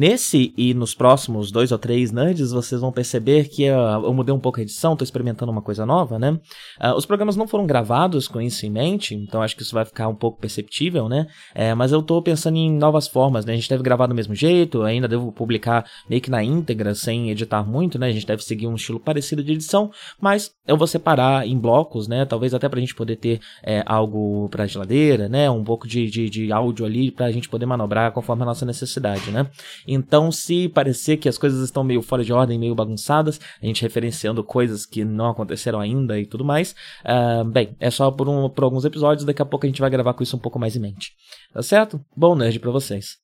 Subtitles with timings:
[0.00, 4.34] Nesse e nos próximos dois ou três nerds, vocês vão perceber que uh, eu mudei
[4.34, 6.40] um pouco a edição, estou experimentando uma coisa nova, né?
[6.82, 9.84] Uh, os programas não foram gravados com isso em mente, então acho que isso vai
[9.84, 11.26] ficar um pouco perceptível, né?
[11.54, 13.52] É, mas eu estou pensando em novas formas, né?
[13.52, 17.30] A gente deve gravar do mesmo jeito, ainda devo publicar meio que na íntegra, sem
[17.30, 18.06] editar muito, né?
[18.06, 22.08] A gente deve seguir um estilo parecido de edição, mas eu vou separar em blocos,
[22.08, 22.24] né?
[22.24, 25.50] Talvez até para a gente poder ter é, algo para geladeira, né?
[25.50, 28.64] Um pouco de, de, de áudio ali para a gente poder manobrar conforme a nossa
[28.64, 29.46] necessidade, né?
[29.92, 33.82] Então, se parecer que as coisas estão meio fora de ordem, meio bagunçadas, a gente
[33.82, 38.48] referenciando coisas que não aconteceram ainda e tudo mais, uh, bem, é só por, um,
[38.48, 40.76] por alguns episódios, daqui a pouco a gente vai gravar com isso um pouco mais
[40.76, 41.10] em mente.
[41.52, 42.00] Tá certo?
[42.16, 43.16] Bom nerd pra vocês.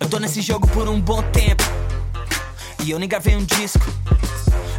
[0.00, 1.62] Eu tô nesse jogo por um bom tempo
[2.84, 3.86] e eu nem gravei um disco.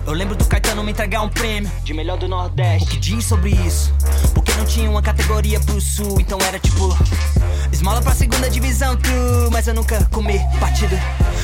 [0.06, 2.86] Eu lembro do Caetano me entregar um prêmio de melhor do Nordeste.
[2.86, 3.94] O que diz sobre isso?
[4.60, 6.94] Não tinha uma categoria pro Sul, então era tipo
[7.72, 9.50] esmola pra segunda divisão, tu.
[9.54, 11.00] Mas eu nunca comi partida.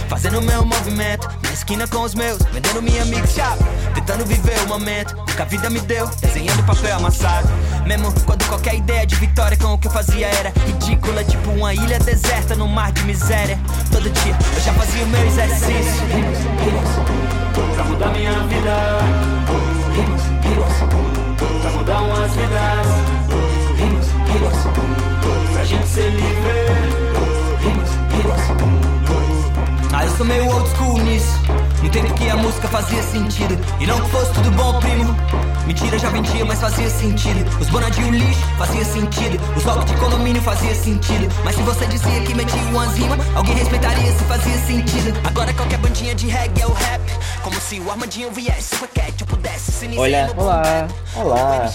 [0.10, 3.58] Fazendo meu movimento na esquina com os meus, vendendo minha mixshop,
[3.94, 7.48] tentando viver o momento que a vida me deu, desenhando papel amassado.
[7.86, 11.74] Mesmo quando qualquer ideia de vitória com o que eu fazia era ridícula, tipo uma
[11.74, 13.58] ilha deserta no mar de miséria.
[13.94, 16.04] Todo dia eu já fazia o meu exercício
[17.76, 19.00] pra mudar minha vida.
[21.62, 23.15] Pra mudar umas vidas.
[25.68, 25.72] I
[30.04, 31.65] used to make old school knees.
[31.86, 33.56] No tempo que a música fazia sentido.
[33.80, 35.16] E não que fosse tudo bom, primo.
[35.68, 37.46] Mentira já vendia, mas fazia sentido.
[37.62, 39.38] Os bonadinhos lixo fazia sentido.
[39.56, 41.32] Os rock de condomínio fazia sentido.
[41.44, 45.14] Mas se você dizia que metia umas rimas, alguém respeitaria se fazia sentido.
[45.28, 47.02] Agora qualquer bandinha de reggae é o rap.
[47.44, 51.74] Como se o Armandinho viesse com a eu pudesse se Olha, olá, olá.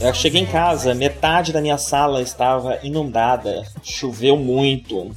[0.00, 3.64] Eu cheguei em casa, metade da minha sala estava inundada.
[3.82, 5.10] Choveu muito.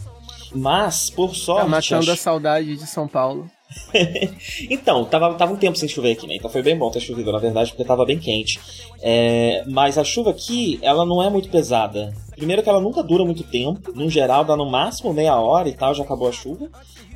[0.51, 1.61] Mas, por sorte.
[1.61, 2.11] Tá matando acho...
[2.11, 3.47] a saudade de São Paulo.
[4.69, 6.35] então, tava, tava um tempo sem chover aqui, né?
[6.35, 8.59] Então foi bem bom ter chovido, na verdade, porque tava bem quente.
[9.01, 12.13] É, mas a chuva aqui, ela não é muito pesada.
[12.35, 15.73] Primeiro que ela nunca dura muito tempo, no geral dá no máximo meia hora e
[15.73, 16.69] tal, já acabou a chuva.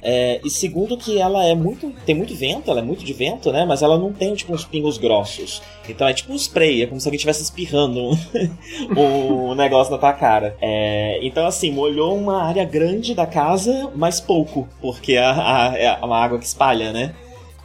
[0.07, 1.91] É, e segundo que ela é muito.
[2.05, 3.66] tem muito vento, ela é muito de vento, né?
[3.66, 5.63] Mas ela não tem tipo uns pingos grossos.
[5.89, 8.11] Então é tipo um spray, é como se alguém estivesse espirrando
[8.95, 10.55] o negócio na tua cara.
[10.61, 16.17] É, então, assim, molhou uma área grande da casa, mas pouco, porque a, é uma
[16.17, 17.16] água que espalha, né?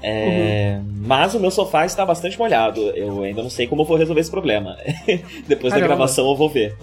[0.02, 0.90] É, uhum.
[1.02, 2.80] Mas o meu sofá está bastante molhado.
[2.90, 4.76] Eu ainda não sei como eu vou resolver esse problema.
[5.46, 5.80] Depois Caramba.
[5.80, 6.76] da gravação eu vou ver.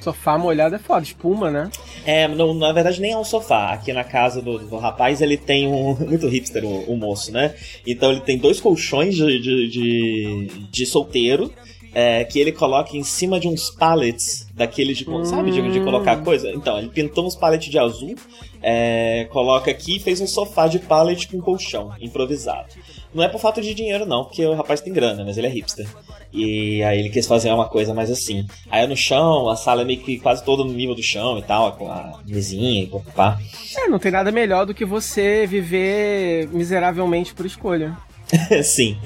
[0.00, 1.70] Sofá molhado é foda, espuma, né?
[2.04, 3.72] É, não, na verdade nem é um sofá.
[3.72, 5.94] Aqui na casa do, do rapaz ele tem um.
[6.08, 7.54] Muito hipster o, moço, né?
[7.86, 11.52] Então ele tem dois colchões de, de, de, de solteiro.
[11.94, 15.24] É, que ele coloca em cima de uns pallets daqueles de, hum.
[15.24, 16.50] sabe, de, de, colocar coisa.
[16.50, 18.14] Então, ele pintou uns pallets de azul,
[18.62, 22.68] é, coloca aqui e fez um sofá de pallet com colchão, improvisado.
[23.14, 25.50] Não é por falta de dinheiro, não, porque o rapaz tem grana, mas ele é
[25.50, 25.88] hipster.
[26.32, 28.46] E aí ele quis fazer uma coisa mais assim.
[28.70, 31.38] Aí é no chão, a sala é meio que quase todo no nível do chão
[31.38, 33.38] e tal, com a mesinha e pá.
[33.76, 37.96] É, não tem nada melhor do que você viver miseravelmente por escolha.
[38.62, 38.98] Sim.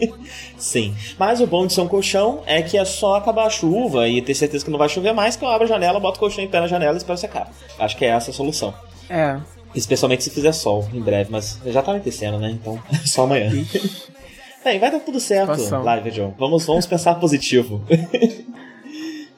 [0.58, 0.94] Sim.
[1.18, 4.20] Mas o bom de ser um colchão é que é só acabar a chuva e
[4.20, 6.44] ter certeza que não vai chover mais, que eu abro a janela, boto o colchão
[6.44, 7.50] em pé na janela e espero secar.
[7.78, 8.74] Acho que é essa a solução.
[9.08, 9.38] É.
[9.74, 12.50] Especialmente se fizer sol em breve, mas já tá anoitecendo, né?
[12.50, 13.50] Então, só amanhã.
[14.64, 15.84] Bem, vai dar tudo certo, Passão.
[15.84, 16.34] Live, John.
[16.36, 17.84] Vamos, vamos pensar positivo.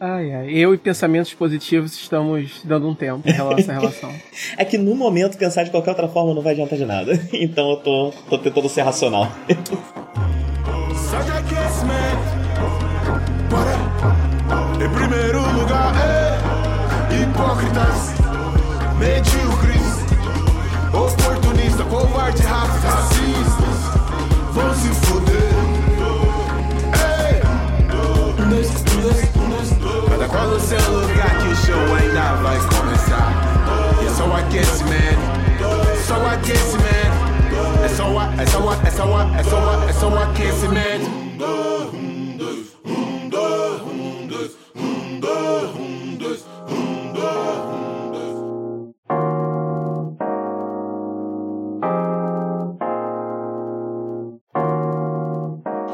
[0.00, 0.50] Ai, ai.
[0.50, 4.14] Eu e pensamentos positivos estamos dando um tempo em relação à relação.
[4.56, 7.20] é que no momento pensar de qualquer outra forma não vai adiantar de nada.
[7.32, 9.28] Então eu tô, tô tentando ser racional.
[14.76, 18.14] em primeiro lugar, é hipócritas,
[18.98, 19.37] medíocres,
[20.98, 23.78] oportunistas, covardes, racistas,
[24.52, 25.38] vão se foder.
[27.32, 27.48] Ei.
[30.48, 33.32] você é o lugar que o show ainda vai começar.
[34.04, 35.20] É só aquecimento,
[36.06, 37.28] só aquecimento.
[37.84, 38.04] É só,
[38.36, 41.28] é só, é só, é só, é só aquecimento.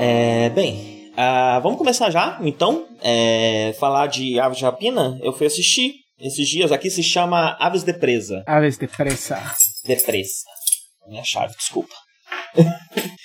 [0.06, 2.87] É, bem, uh, vamos começar já, então.
[3.01, 5.19] É, falar de Aves de Rapina.
[5.23, 6.71] Eu fui assistir esses dias.
[6.71, 8.45] Aqui se chama Aves de Presa.
[8.47, 9.43] Aves de Presa.
[9.83, 10.45] De Presa.
[11.09, 11.95] Minha chave, desculpa.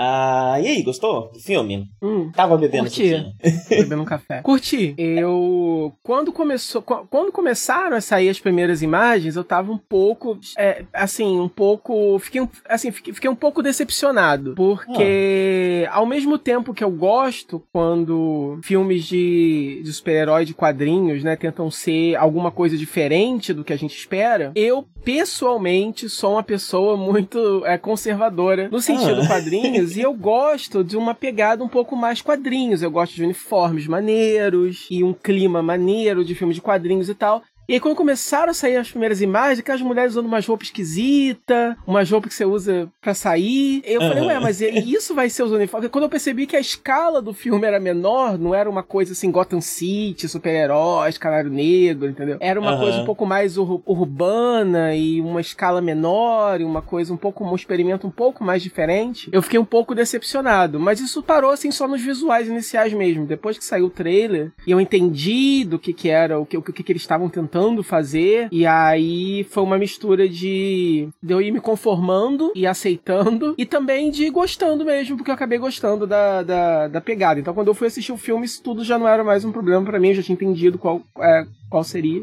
[0.00, 1.90] Ah, e aí, gostou do filme?
[2.00, 3.14] Hum, Tava bebendo curti.
[3.14, 3.32] um
[3.68, 4.42] bebendo um café.
[4.46, 4.94] Curti.
[4.96, 10.84] Eu quando começou, quando começaram a sair as primeiras imagens, eu tava um pouco, é,
[10.92, 15.96] assim, um pouco, fiquei assim, fiquei, fiquei um pouco decepcionado, porque ah.
[15.96, 21.70] ao mesmo tempo que eu gosto quando filmes de, de super-herói de quadrinhos, né, tentam
[21.72, 27.64] ser alguma coisa diferente do que a gente espera, eu pessoalmente sou uma pessoa muito
[27.66, 29.26] é, conservadora no sentido ah.
[29.26, 32.82] quadrinhos e eu gosto de uma pegada um pouco mais quadrinhos.
[32.82, 37.42] Eu gosto de uniformes maneiros e um clima maneiro de filme de quadrinhos e tal.
[37.68, 41.76] E aí, quando começaram a sair as primeiras imagens, aquelas mulheres usando umas roupas esquisitas,
[41.86, 44.08] umas roupas que você usa para sair, eu uhum.
[44.08, 45.90] falei, ué, mas isso vai ser os uniformes?
[45.90, 49.30] Quando eu percebi que a escala do filme era menor, não era uma coisa assim,
[49.30, 52.38] Gotham City, super-heróis, Canário Negro, entendeu?
[52.40, 52.80] Era uma uhum.
[52.80, 57.44] coisa um pouco mais ur urbana e uma escala menor, e uma coisa um pouco,
[57.44, 59.28] um experimento um pouco mais diferente.
[59.30, 63.26] Eu fiquei um pouco decepcionado, mas isso parou assim só nos visuais iniciais mesmo.
[63.26, 66.62] Depois que saiu o trailer, e eu entendi do que que era, o que, o
[66.62, 68.48] que, que eles estavam tentando tentando fazer.
[68.52, 73.54] E aí foi uma mistura de, de eu ir me conformando e aceitando.
[73.58, 77.40] E também de gostando mesmo, porque eu acabei gostando da, da, da pegada.
[77.40, 79.84] Então quando eu fui assistir o filme, isso tudo já não era mais um problema
[79.84, 80.08] para mim.
[80.08, 82.22] Eu já tinha entendido qual, é, qual seria.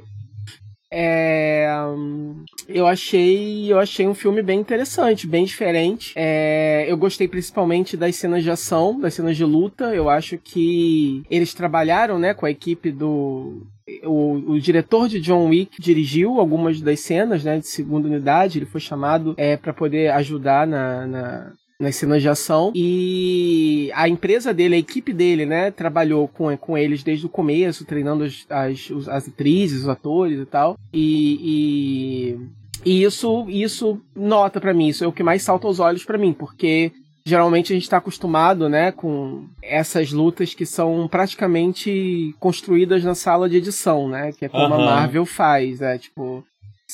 [0.97, 1.67] É,
[2.69, 6.13] eu achei eu achei um filme bem interessante, bem diferente.
[6.15, 9.93] É, eu gostei principalmente das cenas de ação, das cenas de luta.
[9.93, 13.67] Eu acho que eles trabalharam, né, com a equipe do
[14.03, 18.57] o, o, diretor de John Wick dirigiu algumas das cenas, né, de segunda unidade.
[18.57, 22.71] Ele foi chamado é, para poder ajudar na, na, nas cenas de ação.
[22.73, 27.85] E a empresa dele, a equipe dele, né, trabalhou com, com eles desde o começo,
[27.85, 30.77] treinando as, as, as atrizes, os atores e tal.
[30.91, 32.37] E,
[32.83, 36.03] e, e isso, isso nota para mim, isso é o que mais salta aos olhos
[36.03, 36.91] para mim, porque
[37.25, 43.50] geralmente a gente está acostumado, né, com essas lutas que são praticamente construídas na sala
[43.50, 44.81] de edição, né, que é como uhum.
[44.81, 46.45] a Marvel faz, é tipo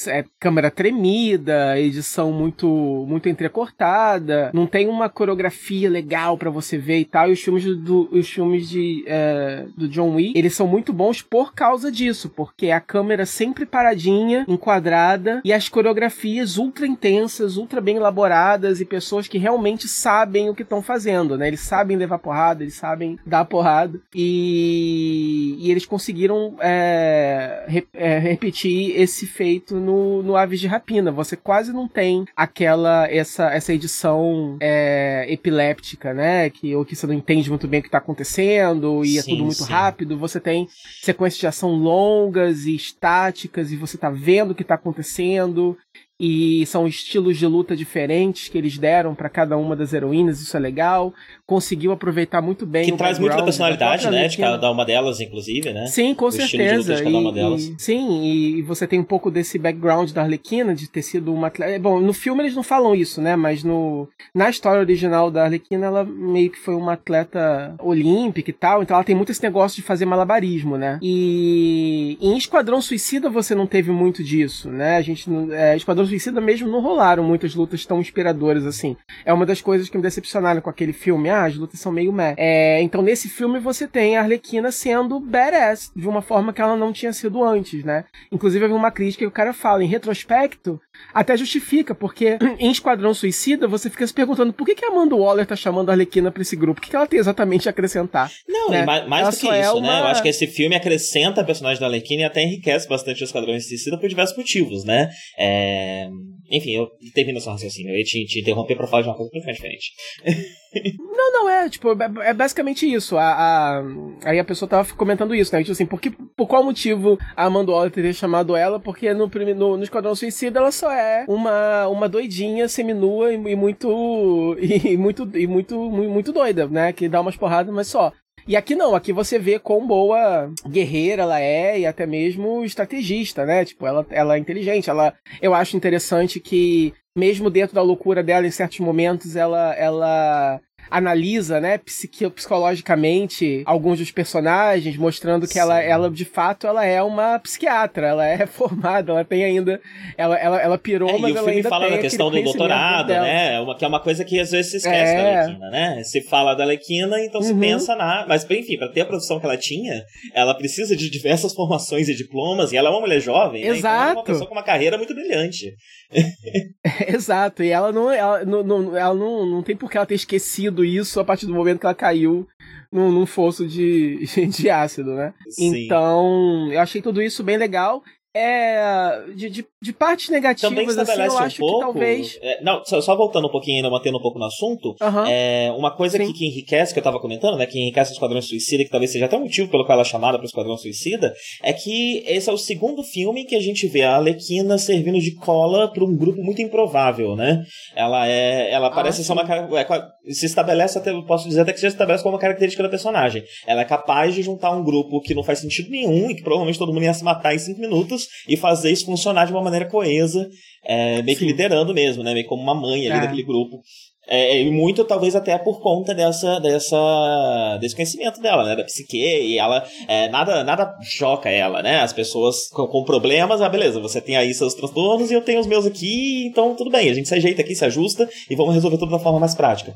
[0.08, 2.68] é câmera tremida, edição muito
[3.08, 7.30] muito entrecortada, não tem uma coreografia legal para você ver e tal.
[7.30, 11.22] E os filmes do os filmes de é, do John Wick, eles são muito bons
[11.22, 17.82] por causa disso, porque a câmera sempre paradinha, enquadrada e as coreografias ultra intensas, ultra
[17.82, 21.48] bem elaboradas e pessoas que realmente sabem o que estão fazendo, né?
[21.48, 28.20] Eles sabem levar porrada, eles sabem dar porrada e, e eles conseguiram é, re, é,
[28.20, 31.12] repetir esse feito no, no Aves de Rapina.
[31.12, 36.50] Você quase não tem aquela essa, essa edição é, epiléptica, né?
[36.50, 39.24] Que, ou que você não entende muito bem o que está acontecendo e sim, é
[39.24, 39.72] tudo muito sim.
[39.72, 40.18] rápido.
[40.18, 40.68] Você tem
[41.02, 45.78] sequências de ação longas e estáticas e você está vendo o que está acontecendo
[46.24, 50.56] e são estilos de luta diferentes que eles deram para cada uma das heroínas, isso
[50.56, 51.12] é legal.
[51.48, 52.86] Conseguiu aproveitar muito bem.
[52.86, 54.28] Que traz muito da personalidade, né?
[54.28, 55.88] De cada uma delas, inclusive, né?
[55.88, 56.94] Sim, com o certeza.
[56.94, 57.64] De cada uma delas.
[57.64, 61.48] E, sim, e você tem um pouco desse background da Arlequina, de ter sido uma
[61.48, 61.80] atleta.
[61.80, 63.36] Bom, no filme eles não falam isso, né?
[63.36, 68.54] Mas no, na história original da Arlequina, ela meio que foi uma atleta olímpica e
[68.54, 68.84] tal.
[68.84, 71.00] Então ela tem muito esse negócio de fazer malabarismo, né?
[71.02, 74.98] E em Esquadrão Suicida você não teve muito disso, né?
[74.98, 75.28] A gente.
[75.52, 78.98] É, Esquadrão Suicida mesmo não rolaram muitas lutas tão inspiradoras assim.
[79.24, 81.30] É uma das coisas que me decepcionaram com aquele filme.
[81.30, 82.36] Ah, as lutas são meio meh.
[82.38, 86.76] É, então nesse filme você tem a Arlequina sendo badass, de uma forma que ela
[86.76, 88.04] não tinha sido antes, né?
[88.30, 90.82] Inclusive havia uma crítica que o cara fala, em retrospecto,
[91.14, 95.16] até justifica, porque em Esquadrão Suicida você fica se perguntando por que, que a Amanda
[95.16, 96.80] Waller tá chamando a Arlequina pra esse grupo?
[96.80, 98.32] O que, que ela tem exatamente a acrescentar?
[98.48, 98.86] Não, né?
[98.86, 99.82] mais, mais do que é isso, é uma...
[99.82, 100.00] né?
[100.02, 103.26] Eu acho que esse filme acrescenta a personagem da Arlequina e até enriquece bastante o
[103.26, 105.10] Esquadrão Suicida por diversos motivos, né?
[105.38, 106.08] É...
[106.52, 107.94] Enfim, eu termino esse raciocínio.
[107.94, 109.92] Eu ia te, te interromper pra falar de uma coisa completamente diferente.
[111.00, 113.18] não, não, é, tipo, é, é basicamente isso.
[113.18, 113.84] A, a,
[114.24, 115.62] aí a pessoa tava comentando isso, né?
[115.62, 118.80] Tipo assim, por, que, por qual motivo a Amanda Waller teria chamado ela?
[118.80, 123.56] Porque no, no, no Esquadrão Suicida ela só é uma, uma doidinha seminua e, e
[123.56, 124.58] muito.
[124.62, 126.92] E, muito, e muito, muito doida, né?
[126.94, 128.12] Que dá umas porradas, mas só.
[128.52, 133.46] E aqui não, aqui você vê quão boa guerreira ela é e até mesmo estrategista,
[133.46, 133.64] né?
[133.64, 134.90] Tipo, ela, ela é inteligente.
[134.90, 140.60] Ela, eu acho interessante que mesmo dentro da loucura dela, em certos momentos, ela, ela
[140.92, 147.02] analisa, né, psiqui psicologicamente alguns dos personagens, mostrando que ela, ela, de fato, ela é
[147.02, 149.80] uma psiquiatra, ela é formada, ela tem ainda,
[150.18, 153.08] ela, ela, ela pirou, é, mas e o ela filme fala da questão do doutorado,
[153.08, 153.26] dela.
[153.26, 155.16] né, uma, que é uma coisa que às vezes se esquece É.
[155.16, 157.60] da Alequina, né, se fala da Alequina, então se Uhum.
[157.60, 161.54] pensa na, mas enfim, pra ter a profissão que ela tinha, ela precisa de diversas
[161.56, 164.24] formações e diplomas, e ela é uma mulher jovem, né, então ela é uma Exato.
[164.26, 165.74] pessoa com uma carreira muito brilhante.
[167.08, 170.16] Exato, e ela não, ela, não, não, ela não, não tem por que ela ter
[170.16, 172.48] esquecido isso a partir do momento que ela caiu
[172.92, 175.34] num, num fosso de, de ácido, né?
[175.50, 175.86] Sim.
[175.86, 178.04] Então, eu achei tudo isso bem legal.
[178.34, 181.78] É, de, de, de partes Também negativas, assim, estabelece eu um acho pouco.
[181.80, 182.40] que talvez.
[182.42, 184.96] é, não, só, só voltando um pouquinho, ainda mantendo um pouco no assunto.
[185.28, 186.28] É, uma coisa Sim.
[186.28, 187.66] que, que enriquece, que eu tava comentando, né?
[187.66, 190.10] Que enriquece o Esquadrão Suicida, que talvez seja até um motivo pelo qual ela é
[190.10, 193.86] chamada para o Esquadrão Suicida, é que esse é o segundo filme que a gente
[193.88, 197.64] vê a Alequina servindo de cola para um grupo muito improvável, né?
[197.96, 198.72] Ela é.
[198.72, 199.44] Ela parece ser uma.
[199.44, 201.12] É, se estabelece até.
[201.12, 203.44] eu Posso dizer até que se estabelece como uma característica da personagem.
[203.66, 206.80] Ela é capaz de juntar um grupo que não faz sentido nenhum e que provavelmente
[206.80, 209.88] todo mundo ia se matar em cinco minutos e fazer isso funcionar de uma maneira
[209.88, 210.48] coesa,
[210.86, 211.52] é, meio que Sim.
[211.52, 212.34] liderando mesmo, né?
[212.34, 213.22] Meio como uma mãe ali É.
[213.22, 213.82] daquele grupo.
[214.28, 219.18] É, e muito talvez até por conta dessa, dessa desse conhecimento dela, né, da psique,
[219.18, 222.00] e ela é, nada nada choca ela, né?
[222.02, 225.60] As pessoas com, com problemas, ah, beleza, você tem aí seus transtornos e eu tenho
[225.60, 228.76] os meus aqui, então tudo bem, a gente se ajeita aqui, se ajusta e vamos
[228.76, 229.94] resolver tudo da forma mais prática.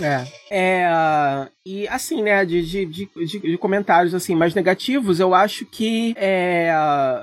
[0.00, 0.24] É.
[0.50, 6.14] É, e assim, né, de, de, de, de- comentários assim mais negativos, eu acho que
[6.16, 6.72] é,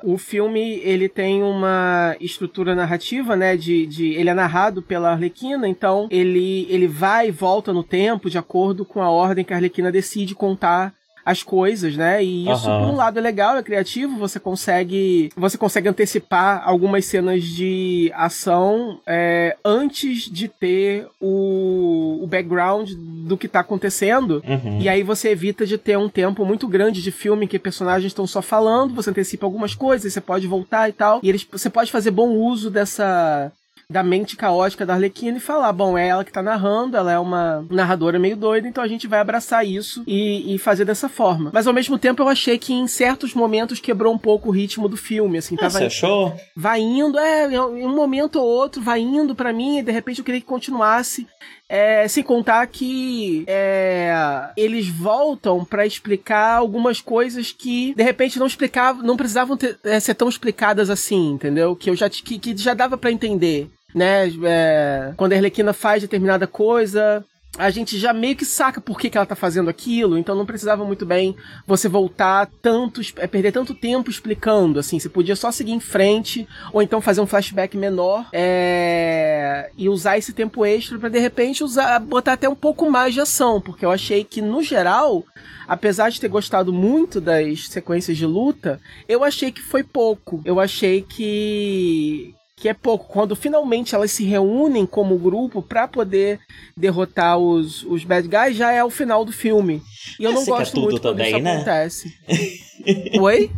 [0.04, 5.68] o filme ele tem uma estrutura narrativa, né, de, de ele é narrado pela Arlequina,
[5.68, 9.58] então ele ele vai e volta no tempo de acordo com a ordem que a
[9.58, 10.94] Arlequina decide contar
[11.26, 12.24] as coisas, né?
[12.24, 12.86] E isso, Aham.
[12.86, 15.32] por um lado, é legal, é criativo, você consegue.
[15.36, 23.38] Você consegue antecipar algumas cenas de ação é, antes de ter o, o background do
[23.38, 24.44] que tá acontecendo.
[24.48, 24.80] Uhum.
[24.82, 28.12] E aí você evita de ter um tempo muito grande de filme em que personagens
[28.12, 31.20] estão só falando, você antecipa algumas coisas, você pode voltar e tal.
[31.24, 33.52] E eles, você pode fazer bom uso dessa
[33.92, 37.20] da mente caótica da Arlequina e falar, bom, é ela que tá narrando, ela é
[37.20, 41.52] uma narradora meio doida, então a gente vai abraçar isso e, e fazer dessa forma.
[41.54, 44.88] Mas ao mesmo tempo eu achei que em certos momentos quebrou um pouco o ritmo
[44.88, 46.34] do filme, assim, Ah, tava você achou?
[46.56, 50.20] vai indo, é, em um momento ou outro vai indo pra mim e de repente
[50.20, 51.28] eu queria que continuasse.
[51.74, 54.14] É, sem contar que é,
[54.58, 59.98] eles voltam pra explicar algumas coisas que de repente não explicavam, não precisavam ter- é,
[60.00, 61.74] ser tão explicadas assim, entendeu?
[61.76, 64.28] Que eu já que, que já dava pra entender, né?
[64.44, 67.26] É, quando a Arlequina faz determinada coisa,
[67.58, 70.46] a gente já meio que saca por que, que ela tá fazendo aquilo, então não
[70.46, 71.36] precisava muito bem
[71.68, 76.48] você voltar tanto, é, perder tanto tempo explicando, assim, você podia só seguir em frente,
[76.72, 81.64] ou então fazer um flashback menor, é, e usar esse tempo extra pra de repente
[81.64, 85.26] usar, botar até um pouco mais de ação, porque eu achei que no geral,
[85.68, 88.80] apesar de ter gostado muito das sequências de luta,
[89.10, 93.06] eu achei que foi pouco, eu achei que que é pouco.
[93.08, 96.40] Quando finalmente elas se reúnem como grupo pra poder
[96.78, 99.82] derrotar os, os bad guys, já é o final do filme.
[100.20, 101.56] E eu não você gosto muito quando também, isso né?
[101.56, 102.16] acontece.
[103.20, 103.50] Oi?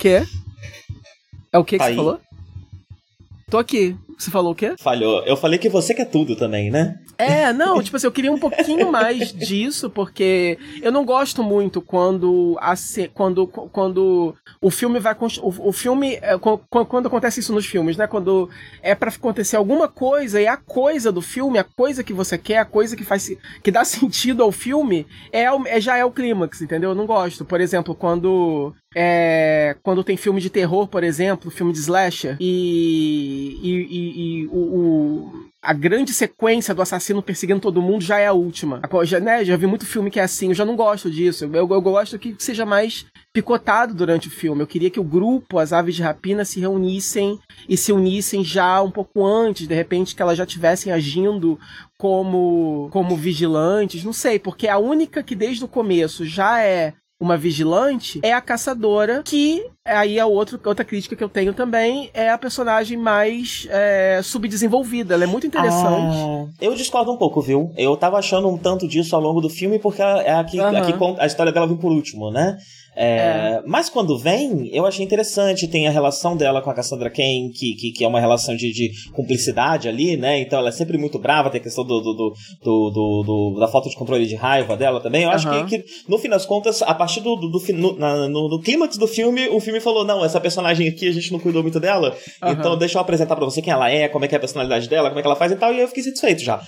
[0.00, 0.24] Quê?
[1.52, 1.96] É o que, que Tá você aí.
[1.96, 2.20] falou?
[3.48, 3.96] Tô aqui.
[4.18, 4.74] Você falou o quê?
[4.80, 5.22] Falhou.
[5.24, 6.98] Eu falei que você quer tudo também, né?
[7.16, 11.80] É, não, tipo assim, eu queria um pouquinho mais disso, porque eu não gosto muito
[11.80, 12.74] quando a
[13.14, 17.66] quando, quando o filme vai o, o filme é, qu- qu- quando acontece isso nos
[17.66, 18.06] filmes, né?
[18.06, 18.48] Quando
[18.82, 22.58] é pra acontecer alguma coisa e a coisa do filme, a coisa que você quer,
[22.58, 23.30] a coisa que faz
[23.62, 26.90] que dá sentido ao filme é, é já é o clímax, entendeu?
[26.90, 27.44] Eu não gosto.
[27.44, 33.58] Por exemplo, quando é, quando tem filme de terror, por exemplo, filme de slasher, e,
[33.62, 38.26] e, e- e o, o- a grande sequência do assassino perseguindo todo mundo já é
[38.28, 38.80] a última.
[39.04, 41.44] Já, né, já vi muito filme que é assim, eu já não gosto disso.
[41.44, 43.04] Eu, eu, eu gosto que seja mais
[43.34, 44.62] picotado durante o filme.
[44.62, 48.80] Eu queria que o grupo, as aves de rapina, se reunissem e se unissem já
[48.80, 51.58] um pouco antes, de repente que elas já estivessem agindo
[51.98, 57.36] como, como vigilantes, não sei, porque a única que desde o começo já é uma
[57.36, 62.30] vigilante é a caçadora, que aí é outro, outra crítica que eu tenho também, é
[62.30, 65.14] a personagem mais é, subdesenvolvida.
[65.14, 66.16] Ela é muito interessante.
[66.16, 67.72] Ah, eu discordo um pouco, viu?
[67.76, 70.58] Eu tava achando um tanto disso ao longo do filme, porque é aqui
[70.98, 72.56] conta- a história dela vem por último, né?
[72.98, 73.62] É, é.
[73.64, 75.68] Mas quando vem, eu achei interessante.
[75.68, 78.72] Tem a relação dela com a Cassandra Cain, que, que, que é uma relação de,
[78.72, 80.40] de, cumplicidade ali, né?
[80.40, 83.88] Então ela é sempre muito brava, tem a questão do, do, do, do, da falta
[83.88, 85.22] de controle de raiva dela também.
[85.22, 88.28] Eu acho que, que, no fim das contas, a partir do, do, do no, na,
[88.28, 91.38] no, no clímax do filme, o filme falou: não, essa personagem aqui a gente não
[91.38, 94.34] cuidou muito dela, então deixa eu apresentar pra você quem ela é, como é que
[94.34, 96.42] é a personalidade dela, como é que ela faz e tal, e eu fiquei satisfeito
[96.42, 96.60] já.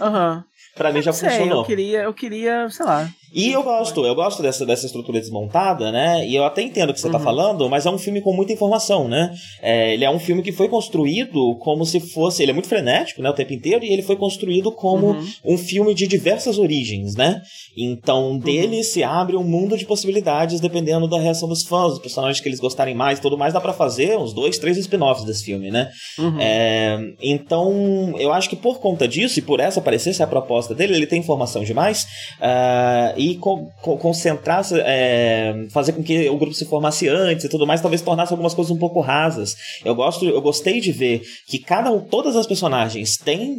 [0.00, 0.44] Aham.
[0.76, 1.60] Pra mim já sei, funcionou.
[1.60, 3.08] Eu queria, eu queria, sei lá.
[3.32, 6.26] E eu gosto, eu gosto dessa, dessa estrutura desmontada, né?
[6.26, 7.24] E eu até entendo o que você tá uhum.
[7.24, 9.34] falando, mas é um filme com muita informação, né?
[9.60, 12.42] É, ele é um filme que foi construído como se fosse.
[12.42, 13.30] Ele é muito frenético, né?
[13.30, 15.26] O tempo inteiro, e ele foi construído como uhum.
[15.44, 17.42] um filme de diversas origens, né?
[17.76, 18.38] Então, uhum.
[18.38, 18.82] dele uhum.
[18.82, 22.60] se abre um mundo de possibilidades dependendo da reação dos fãs, dos personagens que eles
[22.60, 23.52] gostarem mais tudo mais.
[23.52, 25.90] Dá para fazer uns dois, três spin-offs desse filme, né?
[26.18, 26.40] Uhum.
[26.40, 30.74] É, então, eu acho que por conta disso, e por essa parecer ser a proposta
[30.74, 32.04] dele, ele tem informação demais.
[32.40, 37.48] Uh, e co co concentrar, é, fazer com que o grupo se formasse antes e
[37.48, 39.56] tudo mais, talvez tornasse algumas coisas um pouco rasas.
[39.84, 43.58] Eu gosto, eu gostei de ver que cada todas as personagens têm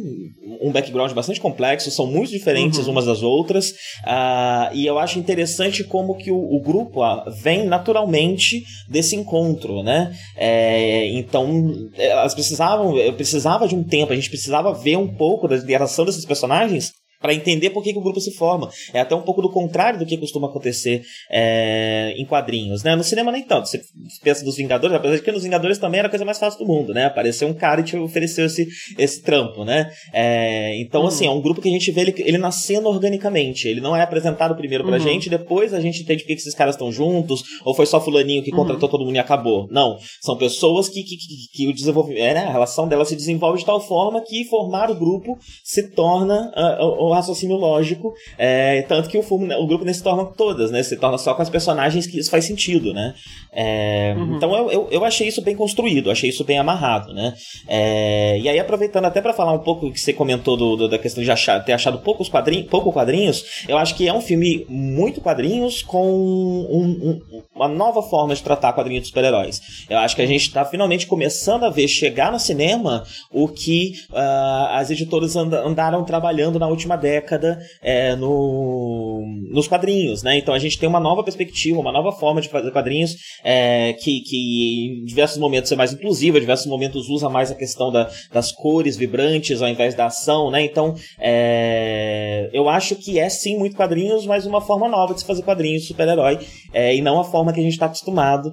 [0.62, 2.92] um background bastante complexo, são muito diferentes uhum.
[2.92, 3.70] umas das outras,
[4.06, 9.82] uh, e eu acho interessante como que o, o grupo uh, vem naturalmente desse encontro,
[9.82, 10.16] né?
[10.36, 15.46] É, então, elas precisavam, eu precisava de um tempo, a gente precisava ver um pouco
[15.46, 18.68] da interação desses personagens para entender por que, que, o grupo se forma.
[18.92, 22.94] É até um pouco do contrário do que costuma acontecer é, em quadrinhos, né?
[22.94, 23.68] No cinema nem tanto.
[23.68, 23.80] Você
[24.22, 26.66] pensa dos Vingadores, apesar de que nos Vingadores também era a coisa mais fácil do
[26.66, 27.06] mundo, né?
[27.06, 29.90] Apareceu um cara e te ofereceu esse, esse trampo, né?
[30.12, 31.08] É, então, uhum.
[31.08, 33.66] assim, é um grupo que a gente vê ele, ele nascendo organicamente.
[33.66, 35.00] Ele não é apresentado primeiro pra uhum.
[35.00, 38.00] gente, depois a gente entende por que, que esses caras estão juntos, ou foi só
[38.00, 38.90] fulaninho que contratou uhum.
[38.90, 39.66] todo mundo e acabou.
[39.70, 39.96] Não.
[40.20, 42.44] São pessoas que, que, que, que o desenvolvimento, é, né?
[42.44, 47.07] a relação delas se desenvolve de tal forma que formar o grupo se torna uh,
[47.08, 50.82] o raciocínio lógico, é, tanto que o, filme, o grupo nem se torna todas, né?
[50.82, 53.14] Se torna só com as personagens que isso faz sentido, né?
[53.52, 54.36] É, uhum.
[54.36, 57.34] Então eu, eu, eu, achei isso bem construído, achei isso bem amarrado, né?
[57.66, 60.98] É, e aí, aproveitando até para falar um pouco que você comentou do, do, da
[60.98, 64.66] questão de achar, ter achado poucos quadrinhos, pouco quadrinhos, eu acho que é um filme
[64.68, 69.60] muito quadrinhos com um, um, uma nova forma de tratar quadrinhos de super-heróis.
[69.88, 73.92] Eu acho que a gente está finalmente começando a ver chegar no cinema o que
[74.10, 80.36] uh, as editoras and, andaram trabalhando na última década é, no, nos quadrinhos, né?
[80.36, 84.20] Então a gente tem uma nova perspectiva, uma nova forma de fazer quadrinhos é, que,
[84.20, 88.10] que em diversos momentos é mais inclusiva, em diversos momentos usa mais a questão da,
[88.32, 90.62] das cores vibrantes ao invés da ação, né?
[90.62, 95.26] Então é, eu acho que é sim muito quadrinhos, mas uma forma nova de se
[95.26, 96.38] fazer quadrinhos super-herói
[96.72, 98.52] é, e não a forma que a gente está acostumado.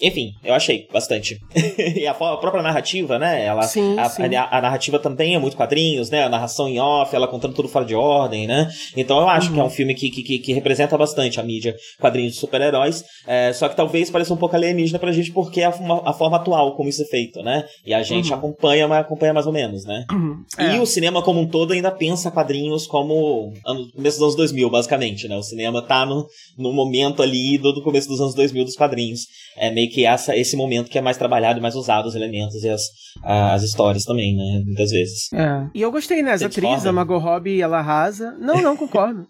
[0.00, 1.38] Enfim, eu achei bastante.
[1.96, 3.44] e a, a, própria narrativa, né?
[3.44, 4.34] Ela, sim, a, sim.
[4.34, 6.24] A, a, narrativa também é muito quadrinhos, né?
[6.24, 8.70] A narração em off, ela contando tudo fora de ordem, né?
[8.96, 9.54] Então eu acho uhum.
[9.54, 9.70] que é um uhum.
[9.70, 13.04] filme que, que, que, representa bastante a mídia quadrinhos de super-heróis.
[13.26, 16.76] É, só que talvez pareça um pouco alienígena pra gente porque é a, forma atual
[16.76, 17.64] como isso é feito, né?
[17.84, 18.38] E a gente uhum.
[18.38, 20.04] acompanha, mas acompanha mais ou menos, né?
[20.10, 20.44] Uhum.
[20.58, 20.76] É.
[20.76, 24.70] E o cinema como um todo ainda pensa quadrinhos como no começo dos anos 2000,
[24.70, 25.36] basicamente, né?
[25.36, 29.26] O cinema tá no, no momento ali do, do começo dos anos 2000 dos quadrinhos.
[29.56, 32.68] É meio que essa, esse momento que é mais trabalhado, mais usado os elementos e
[32.68, 32.82] as,
[33.22, 34.62] as histórias também, né?
[34.64, 35.32] Muitas vezes.
[35.32, 35.66] É.
[35.74, 36.32] E eu gostei, né?
[36.32, 38.32] As atrizes, a Margot Robbie, ela arrasa.
[38.38, 39.26] Não, não, concordo.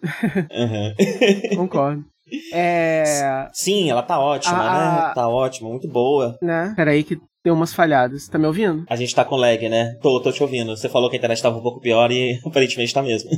[0.50, 1.56] uhum.
[1.56, 2.04] concordo.
[2.52, 3.48] É...
[3.52, 5.14] Sim, ela tá ótima, a, né?
[5.14, 6.36] Tá ótima, muito boa.
[6.42, 6.74] Né?
[6.76, 8.28] Peraí que deu umas falhadas.
[8.28, 8.84] Tá me ouvindo?
[8.88, 9.96] A gente tá com lag, né?
[10.02, 10.76] Tô, tô te ouvindo.
[10.76, 13.30] Você falou que a internet tava um pouco pior e aparentemente tá mesmo.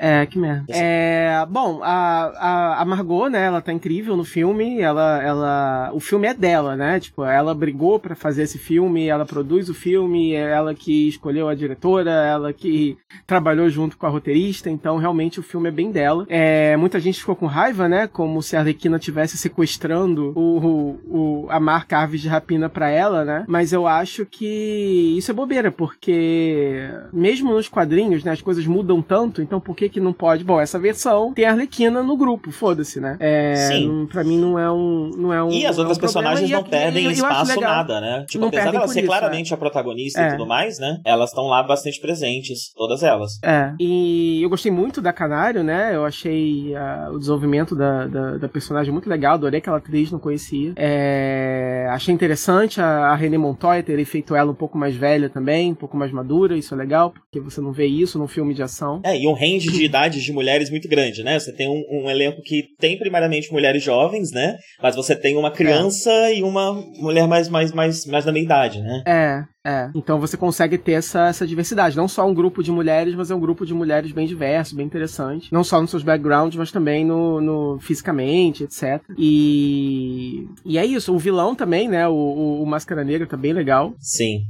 [0.00, 0.64] É, que merda.
[0.68, 6.00] É, bom, a, a, a, Margot, né, ela tá incrível no filme, ela, ela, o
[6.00, 10.34] filme é dela, né, tipo, ela brigou para fazer esse filme, ela produz o filme,
[10.34, 15.40] é ela que escolheu a diretora, ela que trabalhou junto com a roteirista, então realmente
[15.40, 16.26] o filme é bem dela.
[16.28, 21.44] É, muita gente ficou com raiva, né, como se a Arlequina tivesse sequestrando o, o,
[21.44, 25.34] o a marca Aves de Rapina pra ela, né, mas eu acho que isso é
[25.34, 30.00] bobeira, porque mesmo nos quadrinhos, né, as coisas mudam tanto, então por que que, que
[30.00, 30.44] não pode?
[30.44, 33.16] Bom, essa versão tem a Arlequina no grupo, foda-se, né?
[33.20, 34.06] É, Sim.
[34.10, 35.10] pra mim não é um.
[35.16, 38.00] Não é um e as outras é um personagens não perdem eu, eu espaço nada,
[38.00, 38.24] né?
[38.28, 39.54] Tipo, não apesar dela ser isso, claramente é.
[39.54, 40.28] a protagonista é.
[40.28, 41.00] e tudo mais, né?
[41.04, 43.38] Elas estão lá bastante presentes, todas elas.
[43.42, 43.72] É.
[43.80, 45.94] E eu gostei muito da Canário, né?
[45.94, 50.18] Eu achei uh, o desenvolvimento da, da, da, personagem muito legal, adorei aquela atriz, não
[50.18, 50.72] conhecia.
[50.76, 55.72] É, achei interessante a, a René Montoya ter feito ela um pouco mais velha também,
[55.72, 58.62] um pouco mais madura, isso é legal, porque você não vê isso num filme de
[58.62, 59.00] ação.
[59.04, 61.38] É, e um range de idades de mulheres muito grande, né?
[61.38, 64.56] Você tem um, um, elenco que tem primariamente mulheres jovens, né?
[64.82, 66.38] Mas você tem uma criança é.
[66.38, 69.02] e uma mulher mais, mais, mais, mais da meia idade, né?
[69.06, 69.90] É, é.
[69.94, 71.96] Então você consegue ter essa, essa diversidade.
[71.96, 74.86] Não só um grupo de mulheres, mas é um grupo de mulheres bem diverso, bem
[74.86, 75.52] interessante.
[75.52, 79.02] Não só nos seus backgrounds, mas também no, no fisicamente, etc.
[79.18, 81.14] E, e é isso.
[81.14, 82.06] O vilão também, né?
[82.08, 83.94] O, o, o Máscara Negra tá bem legal.
[83.98, 84.44] Sim.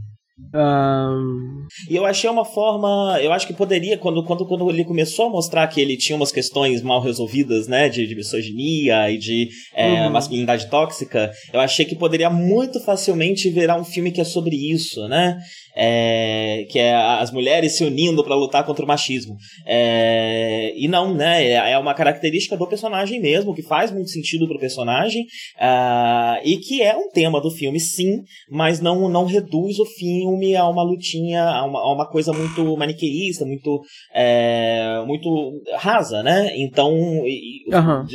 [0.55, 1.67] Um...
[1.89, 3.19] E eu achei uma forma.
[3.23, 6.31] Eu acho que poderia, quando, quando, quando ele começou a mostrar que ele tinha umas
[6.31, 7.89] questões mal resolvidas, né?
[7.89, 10.13] De, de misoginia e de é, uhum.
[10.13, 15.09] masculinidade tóxica, eu achei que poderia muito facilmente virar um filme que é sobre isso,
[15.09, 15.39] né?
[15.77, 19.37] É, que é as mulheres se unindo para lutar contra o machismo.
[19.67, 21.45] É, e não, né?
[21.45, 26.57] É, é uma característica do personagem mesmo, que faz muito sentido pro personagem, uh, e
[26.57, 30.83] que é um tema do filme, sim, mas não, não reduz o filme a uma
[30.83, 33.83] lutinha, a uma, a uma coisa muito maniqueísta, muito,
[34.15, 36.53] é, muito rasa, né?
[36.57, 38.07] Então, uhum.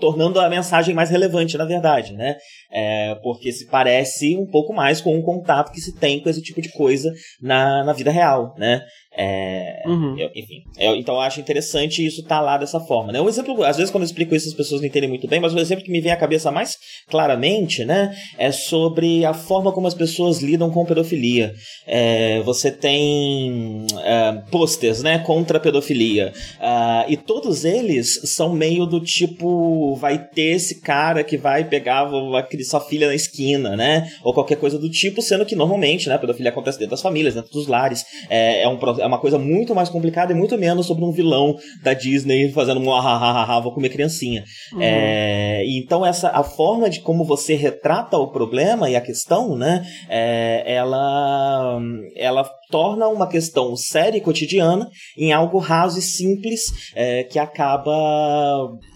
[0.00, 2.36] tornando a mensagem mais relevante, na verdade, né?
[2.72, 6.42] É, porque se parece um pouco mais com o contato que se tem com esse
[6.42, 7.03] tipo de coisa
[7.40, 8.82] na, na vida real, né?
[9.16, 10.18] É, uhum.
[10.18, 13.20] eu, enfim, eu, então eu acho interessante isso estar tá lá dessa forma, né?
[13.20, 15.54] Um exemplo, às vezes quando eu explico isso as pessoas não entendem muito bem, mas
[15.54, 16.76] um exemplo que me vem à cabeça mais
[17.08, 21.54] claramente, né, é sobre a forma como as pessoas lidam com pedofilia.
[21.86, 28.86] É, você tem é, posters, né, contra a pedofilia, uh, e todos eles são meio
[28.86, 34.10] do tipo, vai ter esse cara que vai pegar aquele sua filha na esquina, né,
[34.22, 37.34] ou qualquer coisa do tipo, sendo que normalmente, né, a pedofilia acontece dentro das famílias,
[37.34, 40.86] dentro dos lares, é, é um é uma coisa muito mais complicada e muito menos
[40.86, 44.44] sobre um vilão da Disney fazendo um ah, vou comer criancinha.
[44.72, 44.80] Uhum.
[44.80, 49.84] É, então essa a forma de como você retrata o problema e a questão, né,
[50.08, 51.78] é, ela
[52.16, 54.88] ela torna uma questão séria e cotidiana
[55.18, 56.62] em algo raso e simples
[56.94, 57.92] é, que acaba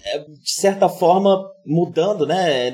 [0.06, 2.70] é, de certa forma mudando, né?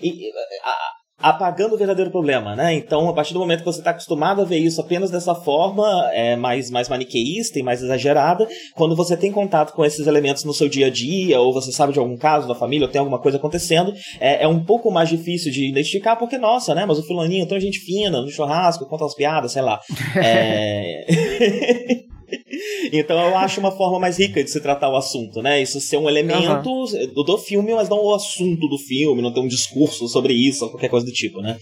[0.00, 0.30] E,
[0.62, 0.76] a,
[1.20, 2.74] apagando o verdadeiro problema, né?
[2.74, 6.10] Então, a partir do momento que você está acostumado a ver isso apenas dessa forma,
[6.12, 10.54] é, mais, mais maniqueísta e mais exagerada, quando você tem contato com esses elementos no
[10.54, 13.18] seu dia a dia, ou você sabe de algum caso da família, ou tem alguma
[13.18, 16.84] coisa acontecendo, é, é um pouco mais difícil de identificar, porque, nossa, né?
[16.86, 19.80] Mas o fulaninho tem gente fina no churrasco, conta as piadas, sei lá.
[20.16, 22.04] É...
[22.92, 25.60] então eu acho uma forma mais rica de se tratar o assunto, né?
[25.60, 27.12] Isso ser um elemento uhum.
[27.12, 30.64] do, do filme, mas não o assunto do filme, não ter um discurso sobre isso
[30.64, 31.58] ou qualquer coisa do tipo, né?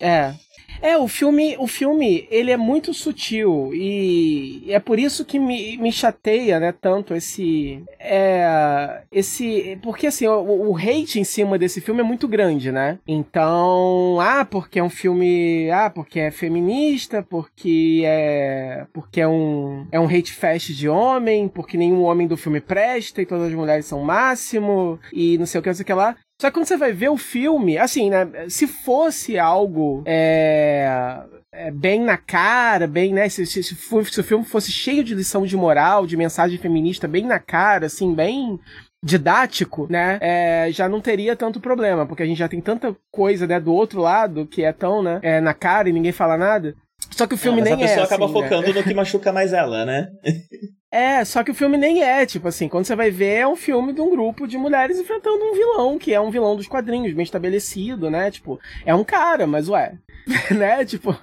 [0.00, 0.32] É,
[0.80, 5.76] é, o filme, o filme, ele é muito sutil e é por isso que me,
[5.76, 11.80] me chateia, né, tanto esse é esse, porque assim, o, o hate em cima desse
[11.80, 12.98] filme é muito grande, né?
[13.06, 19.86] Então, ah, porque é um filme, ah, porque é feminista, porque é porque é um
[19.90, 23.54] é um hate fest de homem, porque nenhum homem do filme presta e todas as
[23.54, 26.16] mulheres são máximo e não sei o que, não sei o que lá.
[26.40, 28.28] Só que quando você vai ver o filme, assim, né?
[28.48, 30.02] Se fosse algo.
[30.06, 31.20] É,
[31.52, 33.28] é, bem na cara, bem, né?
[33.28, 37.08] Se, se, se, se, o filme fosse cheio de lição de moral, de mensagem feminista,
[37.08, 38.58] bem na cara, assim, bem
[39.02, 40.18] didático, né?
[40.20, 43.72] É, já não teria tanto problema, porque a gente já tem tanta coisa, né, do
[43.72, 46.74] outro lado que é tão, né, é, na cara e ninguém fala nada.
[47.12, 47.76] Só que o filme é, nem é.
[47.76, 48.72] A pessoa é acaba assim, focando né?
[48.72, 50.08] no que machuca mais ela, né?
[50.90, 53.56] É, só que o filme nem é, tipo assim, quando você vai ver, é um
[53.56, 57.12] filme de um grupo de mulheres enfrentando um vilão, que é um vilão dos quadrinhos,
[57.12, 58.30] bem estabelecido, né?
[58.30, 59.92] Tipo, é um cara, mas ué,
[60.50, 60.86] né?
[60.86, 61.14] Tipo,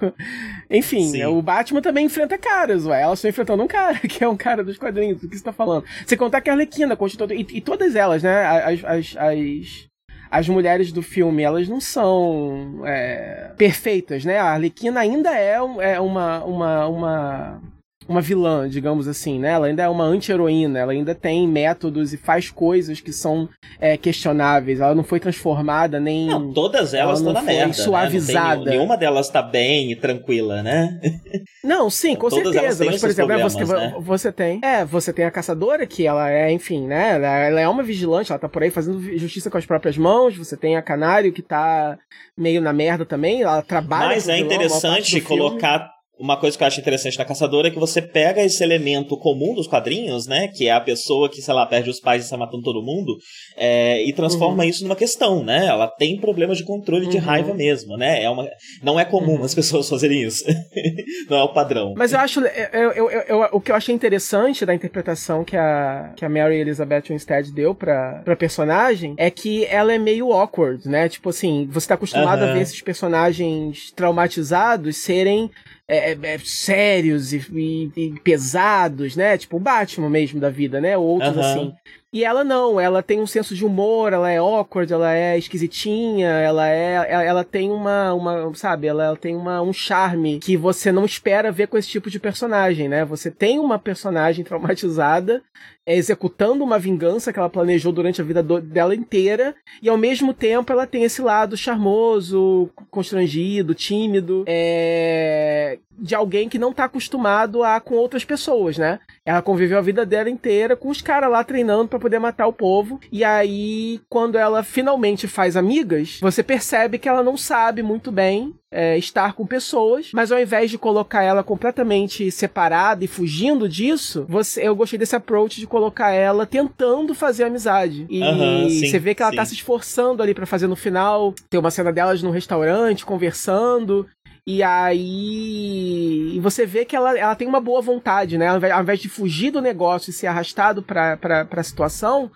[0.70, 1.24] enfim, Sim.
[1.24, 3.02] o Batman também enfrenta caras, ué.
[3.02, 5.52] Elas estão enfrentando um cara, que é um cara dos quadrinhos, do que você tá
[5.52, 5.84] falando.
[6.06, 6.96] Você contar que a Arlequina,
[7.30, 8.44] e, e todas elas, né?
[8.46, 9.88] As, as, as,
[10.30, 14.38] as mulheres do filme, elas não são é, perfeitas, né?
[14.38, 17.62] A Arlequina ainda é, é uma, uma, uma
[18.08, 19.50] uma vilã, digamos assim, né?
[19.50, 23.48] Ela ainda é uma anti-heroína, ela ainda tem métodos e faz coisas que são
[23.80, 24.80] é, questionáveis.
[24.80, 26.26] Ela não foi transformada nem.
[26.26, 27.72] Não, todas elas estão na merda.
[27.72, 28.64] Suavizada.
[28.64, 28.70] Né?
[28.72, 31.00] nenhuma delas tá bem e tranquila, né?
[31.64, 32.84] Não, sim, com todas certeza.
[32.84, 33.94] Mas, por exemplo, você, né?
[33.98, 34.60] você tem.
[34.62, 37.16] É, você tem a caçadora, que ela é, enfim, né?
[37.16, 40.36] Ela, é uma vigilante, ela tá por aí fazendo justiça com as próprias mãos.
[40.36, 41.98] Você tem a Canário, que tá
[42.38, 43.42] meio na merda também.
[43.42, 44.08] Ela trabalha.
[44.08, 48.00] Mas é interessante colocar uma coisa que eu acho interessante na Caçadora é que você
[48.00, 50.48] pega esse elemento comum dos quadrinhos, né?
[50.48, 53.16] Que é a pessoa que, sei lá, perde os pais e sai matando todo mundo,
[53.56, 54.68] é, e transforma uhum.
[54.68, 55.66] isso numa questão, né?
[55.66, 57.10] Ela tem problemas de controle uhum.
[57.10, 58.22] de raiva mesmo, né?
[58.22, 58.48] É uma,
[58.82, 59.44] não é comum uhum.
[59.44, 60.44] as pessoas fazerem isso.
[61.28, 61.94] não é o padrão.
[61.96, 62.40] Mas eu acho.
[62.40, 66.56] Eu, eu, eu, o que eu achei interessante da interpretação que a, que a Mary
[66.56, 71.08] Elizabeth Winstead deu pra, pra personagem é que ela é meio awkward, né?
[71.10, 75.50] Tipo assim, você tá acostumado a ver esses personagens traumatizados serem
[75.88, 79.38] é, é, é sérios e, e, e, pesados, né?
[79.38, 80.96] Tipo o Batman mesmo da vida, né?
[80.96, 81.42] Ou outros uhum.
[81.42, 81.74] assim.
[82.12, 86.28] E ela não, ela tem um senso de humor, ela é awkward, ela é esquisitinha,
[86.28, 86.94] ela é.
[86.94, 88.54] Ela, ela tem uma, uma.
[88.54, 92.10] Sabe, ela, ela, tem uma, um charme que você não espera ver com esse tipo
[92.10, 93.04] de personagem, né?
[93.04, 95.42] Você tem uma personagem traumatizada
[95.86, 100.34] executando uma vingança que ela planejou durante a vida do, dela inteira, e ao mesmo
[100.34, 107.62] tempo ela tem esse lado charmoso, constrangido, tímido, é, de alguém que não tá acostumado
[107.62, 108.98] a com outras pessoas, né?
[109.24, 112.52] Ela conviveu a vida dela inteira com os caras lá treinando para poder matar o
[112.52, 118.10] povo, e aí quando ela finalmente faz amigas, você percebe que ela não sabe muito
[118.10, 123.66] bem é, estar com pessoas, mas ao invés de colocar ela completamente separada e fugindo
[123.66, 128.06] disso, você, eu gostei desse approach de colocar ela tentando fazer amizade.
[128.10, 129.36] E uhum, sim, você vê que ela tá sim.
[129.38, 131.34] tá se esforçando ali para fazer no final.
[131.48, 134.06] Tem uma cena delas no restaurante conversando.
[134.46, 136.32] E aí.
[136.34, 138.46] E você vê que ela, ela tem uma boa vontade, né?
[138.48, 142.30] Ao invés, ao invés de fugir do negócio e ser arrastado pra, pra, pra situação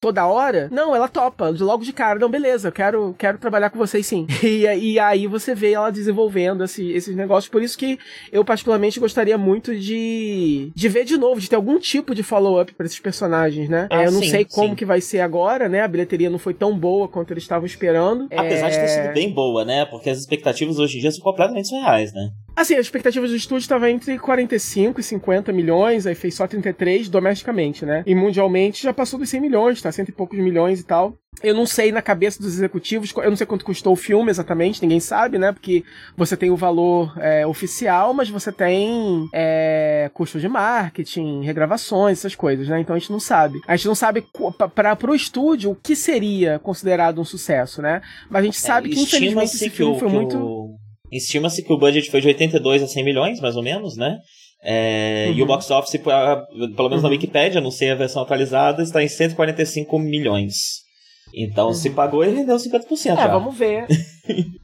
[0.00, 3.78] toda hora, não, ela topa, logo de cara, não, beleza, eu quero, quero trabalhar com
[3.78, 4.26] vocês sim.
[4.42, 7.48] E, e aí você vê ela desenvolvendo esse, esses negócios.
[7.48, 7.98] Por isso que
[8.32, 12.72] eu, particularmente, gostaria muito de, de ver de novo, de ter algum tipo de follow-up
[12.74, 13.86] para esses personagens, né?
[13.90, 14.74] Ah, é, eu não sim, sei como sim.
[14.74, 15.82] que vai ser agora, né?
[15.82, 18.24] A bilheteria não foi tão boa quanto eles estavam esperando.
[18.32, 18.70] Apesar é...
[18.70, 19.12] de ter sido é.
[19.12, 19.84] bem boa, né?
[19.84, 22.30] Porque as expectativas hoje em dia são completamente completamente surreais, né?
[22.54, 27.08] Assim, as expectativas do estúdio estavam entre 45 e 50 milhões, aí fez só 33
[27.08, 28.02] domesticamente, né?
[28.06, 29.90] E mundialmente já passou dos 100 milhões, tá?
[29.90, 31.16] Cento e poucos milhões e tal.
[31.42, 34.82] Eu não sei na cabeça dos executivos, eu não sei quanto custou o filme exatamente,
[34.82, 35.52] ninguém sabe, né?
[35.52, 35.84] Porque
[36.16, 42.34] você tem o valor é, oficial, mas você tem é, custo de marketing, regravações, essas
[42.34, 42.80] coisas, né?
[42.80, 43.60] Então a gente não sabe.
[43.66, 44.22] A gente não sabe
[44.74, 48.02] para pro estúdio o que seria considerado um sucesso, né?
[48.28, 50.74] Mas a gente é, sabe é, que infelizmente esse filme foi muito.
[51.10, 54.18] Estima-se que o budget foi de 82 a 100 milhões, mais ou menos, né?
[54.62, 55.34] É, uhum.
[55.34, 57.02] E o box office, pelo menos uhum.
[57.02, 60.54] na Wikipedia, não sei a versão atualizada, está em 145 milhões.
[61.34, 61.74] Então, uhum.
[61.74, 63.12] se pagou, ele vendeu 50%.
[63.12, 63.26] É, já.
[63.28, 63.86] vamos ver.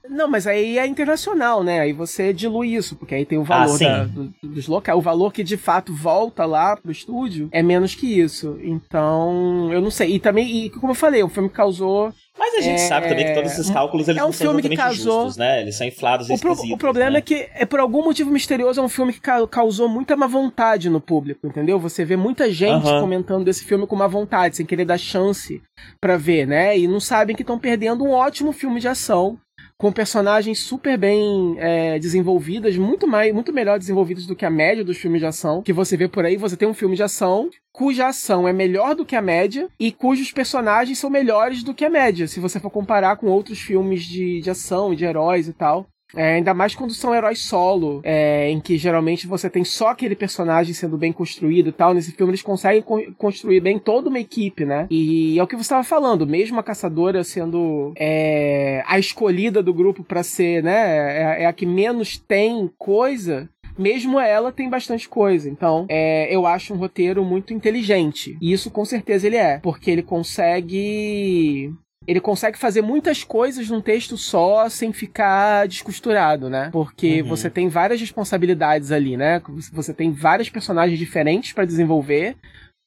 [0.08, 1.80] Não, mas aí é internacional, né?
[1.80, 4.96] Aí você dilui isso, porque aí tem o valor ah, da, do, dos locais.
[4.96, 8.58] O valor que de fato volta lá pro estúdio é menos que isso.
[8.62, 10.14] Então, eu não sei.
[10.14, 12.78] E também, e como eu falei, o filme causou mas a gente é...
[12.78, 15.22] sabe também que todos esses cálculos eles é um não são filme que causou...
[15.22, 15.62] justos, né?
[15.62, 16.52] Eles são inflados e o, pro...
[16.52, 17.18] o problema né?
[17.18, 20.90] é que, é por algum motivo misterioso, é um filme que causou muita má vontade
[20.90, 21.78] no público, entendeu?
[21.78, 23.00] Você vê muita gente uh -huh.
[23.00, 25.62] comentando desse filme com má vontade, sem querer dar chance
[26.00, 26.78] para ver, né?
[26.78, 29.38] E não sabem que estão perdendo um ótimo filme de ação
[29.78, 34.84] com personagens super bem é, desenvolvidas, muito mais, muito melhor desenvolvidas do que a média
[34.84, 36.36] dos filmes de ação que você vê por aí.
[36.36, 39.92] Você tem um filme de ação cuja ação é melhor do que a média e
[39.92, 44.02] cujos personagens são melhores do que a média, se você for comparar com outros filmes
[44.04, 45.86] de, de ação e de heróis e tal.
[46.14, 50.14] É, ainda mais quando são heróis solo, é, em que geralmente você tem só aquele
[50.14, 51.94] personagem sendo bem construído e tal.
[51.94, 54.86] Nesse filme eles conseguem co construir bem toda uma equipe, né?
[54.90, 59.74] E é o que você estava falando, mesmo a caçadora sendo é, a escolhida do
[59.74, 61.40] grupo para ser, né?
[61.40, 65.50] É, é a que menos tem coisa mesmo ela tem bastante coisa.
[65.50, 68.36] Então, é, eu acho um roteiro muito inteligente.
[68.40, 71.74] E isso com certeza ele é, porque ele consegue
[72.06, 76.70] ele consegue fazer muitas coisas num texto só sem ficar descosturado, né?
[76.72, 77.28] Porque uhum.
[77.28, 79.42] você tem várias responsabilidades ali, né?
[79.72, 82.36] Você tem vários personagens diferentes para desenvolver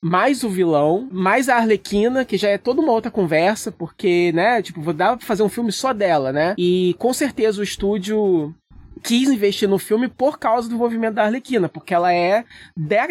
[0.02, 4.62] mais o vilão, mais a Arlequina, que já é toda uma outra conversa, porque, né,
[4.62, 6.56] tipo, vou dar pra fazer um filme só dela, né?
[6.58, 8.56] E com certeza o estúdio
[9.02, 12.44] quis investir no filme por causa do envolvimento da Arlequina, porque ela é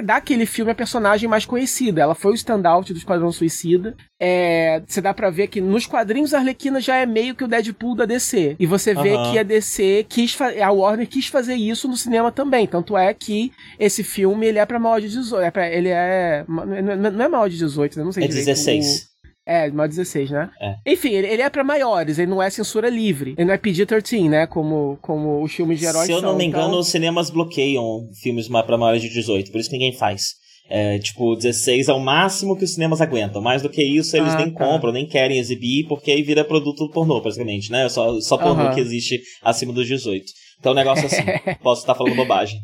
[0.04, 2.00] daquele filme a personagem mais conhecida.
[2.00, 3.96] Ela foi o standout do Esquadrão Suicida.
[4.20, 7.48] É, você dá para ver que nos quadrinhos a Arlequina já é meio que o
[7.48, 8.56] Deadpool da DC.
[8.58, 9.32] E você vê uhum.
[9.32, 12.66] que a DC quis a Warner quis fazer isso no cinema também.
[12.66, 16.44] Tanto é que esse filme ele é para maior de 18, é pra, ele é
[16.48, 18.04] não é maior de 18, né?
[18.04, 18.46] não sei é direito.
[18.46, 19.08] 16.
[19.48, 20.50] É, maior 16, né?
[20.60, 20.92] É.
[20.92, 23.34] Enfim, ele, ele é para maiores, ele não é censura livre.
[23.38, 24.46] Ele não é PG-13, né?
[24.46, 26.80] Como, como os filmes de heróis Se eu não me engano, então...
[26.80, 30.34] os cinemas bloqueiam filmes para maiores de 18, por isso ninguém faz.
[30.68, 33.40] É, tipo, 16 é o máximo que os cinemas aguentam.
[33.40, 34.62] Mais do que isso, eles ah, nem tá.
[34.62, 37.88] compram, nem querem exibir, porque aí vira produto pornô, praticamente, né?
[37.88, 38.74] Só, só pornô uhum.
[38.74, 40.26] que existe acima dos 18.
[40.60, 42.60] Então o negócio é assim, posso estar falando bobagem.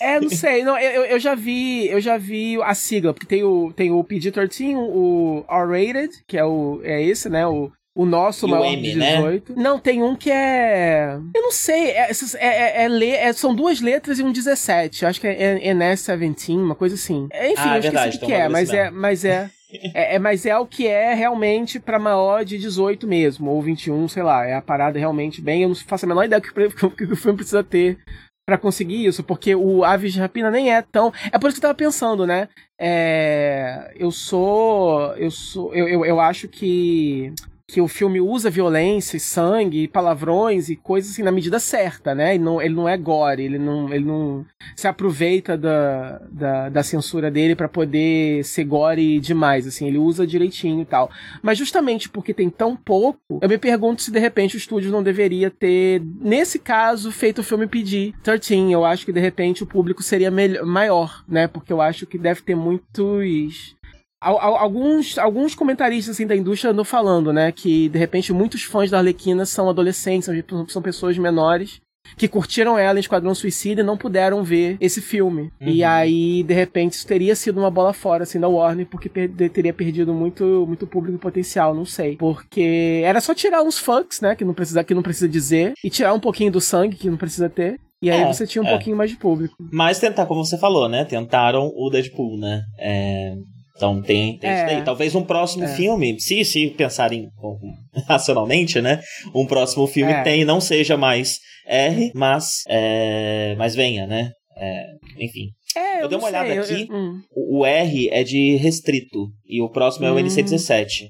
[0.00, 3.42] É, não sei, não, eu, eu já vi, eu já vi a sigla, porque tem
[3.42, 8.46] o, tem o PG-13, o R-rated, que é o é esse, né, o, o nosso
[8.46, 9.54] e maior M, de 18.
[9.54, 9.62] Né?
[9.62, 11.18] Não, tem um que é.
[11.34, 11.90] Eu não sei.
[11.90, 15.06] É, é, é, é, são duas letras e um 17.
[15.06, 17.28] Acho que é NS17, uma coisa assim.
[17.32, 19.50] Enfim, ah, eu verdade, esqueci o que é, mas é, mas é.
[19.94, 24.06] É, é, mas é o que é realmente para maior de 18 mesmo, ou 21,
[24.06, 24.46] sei lá.
[24.46, 25.62] É a parada realmente bem.
[25.62, 27.98] Eu não faço a menor ideia que, que, que o filme precisa ter
[28.44, 31.12] para conseguir isso, porque o Aves de Rapina nem é tão.
[31.30, 32.48] É por isso que eu tava pensando, né?
[32.78, 33.92] É...
[33.96, 35.14] Eu sou.
[35.16, 35.74] Eu sou.
[35.74, 37.32] Eu, eu, eu acho que
[37.66, 42.14] que o filme usa violência e sangue e palavrões e coisas assim na medida certa,
[42.14, 42.34] né?
[42.34, 44.44] Ele não, ele não é gore, ele não, ele não
[44.76, 50.26] se aproveita da, da, da censura dele para poder ser gore demais, assim, ele usa
[50.26, 51.10] direitinho e tal.
[51.42, 55.02] Mas justamente porque tem tão pouco, eu me pergunto se de repente o estúdio não
[55.02, 58.72] deveria ter, nesse caso, feito o filme pedir 13.
[58.72, 60.30] Eu acho que de repente o público seria
[60.64, 61.46] maior, né?
[61.46, 63.74] Porque eu acho que deve ter muitos
[64.22, 68.98] alguns, alguns comentaristas assim, da indústria andam falando, né, que de repente muitos fãs da
[68.98, 71.80] Arlequina são adolescentes, são, são pessoas menores
[72.16, 75.52] que curtiram ela em Esquadrão Suicida e não puderam ver esse filme.
[75.60, 75.68] Uhum.
[75.68, 79.30] E aí, de repente, isso teria sido uma bola fora, assim, da Warner, porque per
[79.50, 82.16] teria perdido muito, muito público potencial, não sei.
[82.16, 85.88] Porque era só tirar uns fucks, né, que não precisa, que não precisa dizer, e
[85.88, 87.78] tirar um pouquinho do sangue, que não precisa ter.
[88.02, 88.70] E aí é, você tinha um é.
[88.70, 89.54] pouquinho mais de público.
[89.72, 91.04] Mas tentar, como você falou, né?
[91.04, 92.64] Tentaram o Deadpool, né?
[92.76, 93.36] É,
[93.74, 94.56] então tem, tem é.
[94.56, 94.84] isso daí.
[94.84, 95.74] Talvez um próximo é.
[95.74, 97.28] filme, se, se pensarem
[98.08, 99.00] racionalmente, né?
[99.34, 100.22] Um próximo filme é.
[100.22, 104.30] tem, não seja mais R, mas, é, mas venha, né?
[104.56, 104.86] É,
[105.18, 105.48] enfim.
[105.74, 106.86] É, eu, eu dei uma olhada aqui.
[106.88, 107.20] Eu, hum.
[107.34, 111.08] o, R é de restrito e o próximo é o NC17.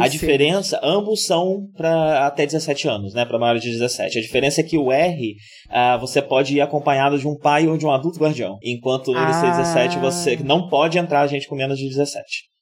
[0.00, 3.24] A diferença, ambos são para até 17 anos, né?
[3.24, 4.18] Para maiores de 17.
[4.18, 5.34] A diferença é que o R,
[5.68, 8.58] uh, você pode ir acompanhado de um pai ou de um adulto guardião.
[8.62, 9.30] Enquanto no ah.
[9.30, 12.52] NC17 você não pode entrar gente com menos de 17.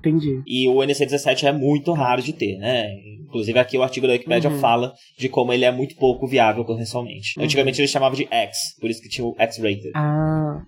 [0.00, 0.42] Entendi.
[0.46, 2.90] E o NC17 é muito raro de ter, né?
[3.22, 4.58] Inclusive aqui o artigo da Wikipedia uhum.
[4.58, 7.38] fala de como ele é muito pouco viável comercialmente.
[7.38, 7.44] Uhum.
[7.44, 9.92] Antigamente eles chamavam de X, por isso que tinha o X-rated.
[9.94, 10.62] Ah.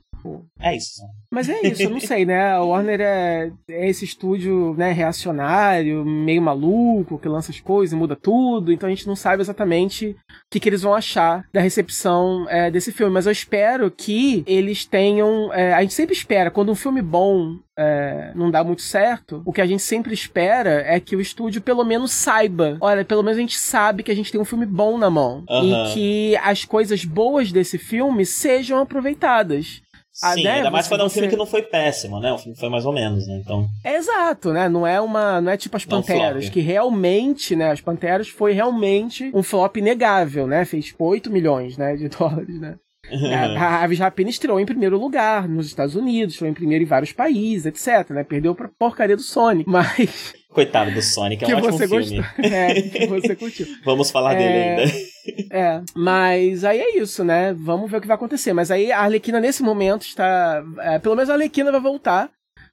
[0.61, 1.03] É isso.
[1.31, 2.53] Mas é isso, eu não sei, né?
[2.53, 7.97] A Warner é, é, esse estúdio né, reacionário, meio maluco, que lança as coisas e
[7.97, 10.17] muda tudo, então a gente não sabe exatamente o
[10.51, 13.13] que, que eles vão achar da recepção é, desse filme.
[13.13, 15.53] Mas eu espero que eles tenham.
[15.53, 19.53] É, a gente sempre espera, quando um filme bom é, não dá muito certo, o
[19.53, 22.77] que a gente sempre espera é que o estúdio pelo menos saiba.
[22.81, 25.45] Olha, pelo menos a gente sabe que a gente tem um filme bom na mão.
[25.49, 25.87] Uhum.
[25.91, 29.83] E que as coisas boas desse filme sejam aproveitadas.
[30.12, 32.33] Sim, ainda mais quando é um filme que não foi péssimo, né?
[32.33, 33.40] O filme foi mais ou menos, né?
[33.42, 33.66] Então.
[33.85, 34.68] exato, né?
[34.68, 35.40] Não é uma.
[35.40, 37.70] Não é tipo as Panteras, que realmente, né?
[37.70, 40.64] As Panteras foi realmente um flop negável, né?
[40.64, 41.96] Fez tipo 8 milhões, né?
[41.96, 42.77] De dólares, né?
[43.59, 47.12] a Aves Rapina estreou em primeiro lugar nos Estados Unidos, estreou em primeiro em vários
[47.12, 48.25] países, etc, né?
[48.25, 50.35] Perdeu pra porcaria do Sony, mas...
[50.53, 52.17] Coitado do Sonic, é que um ótimo você filme.
[52.17, 52.45] Gostou.
[52.45, 53.67] É, que você curtiu.
[53.85, 54.38] Vamos falar é...
[54.38, 55.12] dele ainda.
[55.53, 57.55] É, mas aí é isso, né?
[57.57, 58.53] Vamos ver o que vai acontecer.
[58.53, 60.65] Mas aí a Arlequina, nesse momento, está...
[60.81, 62.29] É, pelo menos a Arlequina vai voltar,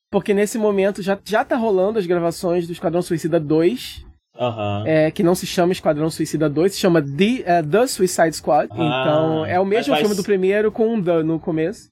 [0.09, 4.03] porque nesse momento já, já tá rolando as gravações do Esquadrão Suicida 2,
[4.39, 4.87] Uhum.
[4.87, 8.69] É, que não se chama Esquadrão Suicida 2, se chama The, uh, The Suicide Squad.
[8.71, 11.89] Ah, então, é o mesmo filme do primeiro com um The no começo.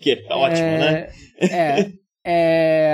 [0.00, 1.08] que é ótimo, é, né?
[1.40, 1.90] É.
[2.28, 2.92] É,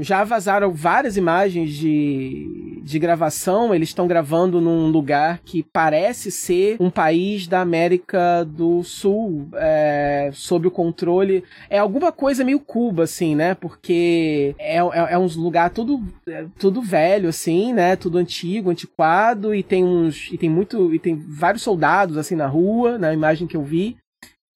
[0.00, 3.72] já vazaram várias imagens de, de gravação.
[3.72, 10.30] Eles estão gravando num lugar que parece ser um país da América do Sul, é,
[10.32, 11.44] sob o controle.
[11.70, 13.54] É alguma coisa meio Cuba, assim, né?
[13.54, 17.94] Porque é, é, é um lugar tudo, é, tudo velho, assim, né?
[17.94, 20.28] Tudo antigo, antiquado, e tem uns.
[20.32, 20.92] E tem muito.
[20.92, 23.96] E tem vários soldados assim na rua, na imagem que eu vi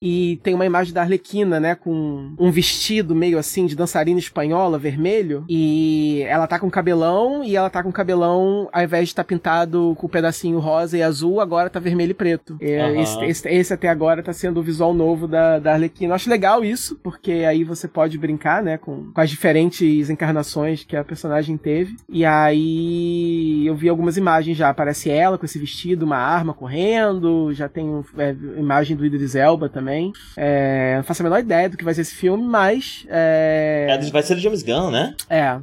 [0.01, 4.79] e tem uma imagem da Arlequina, né, com um vestido meio assim de dançarina espanhola,
[4.79, 9.25] vermelho, e ela tá com cabelão, e ela tá com cabelão, ao invés de estar
[9.25, 12.59] tá pintado com um pedacinho rosa e azul, agora tá vermelho e preto.
[12.61, 13.01] Uhum.
[13.01, 16.13] Esse, esse, esse, até agora tá sendo o visual novo da, da Arlequina.
[16.13, 20.85] Eu acho legal isso, porque aí você pode brincar, né, com, com as diferentes encarnações
[20.85, 21.97] que a personagem teve.
[22.09, 27.53] E aí eu vi algumas imagens já, aparece ela com esse vestido, uma arma correndo,
[27.53, 30.13] já tem é, imagem do Idris Elba também também.
[30.37, 33.07] É, não faço a menor ideia do que vai ser esse filme, mas.
[33.09, 35.15] É, é vai ser do James Gunn, né?
[35.31, 35.59] É.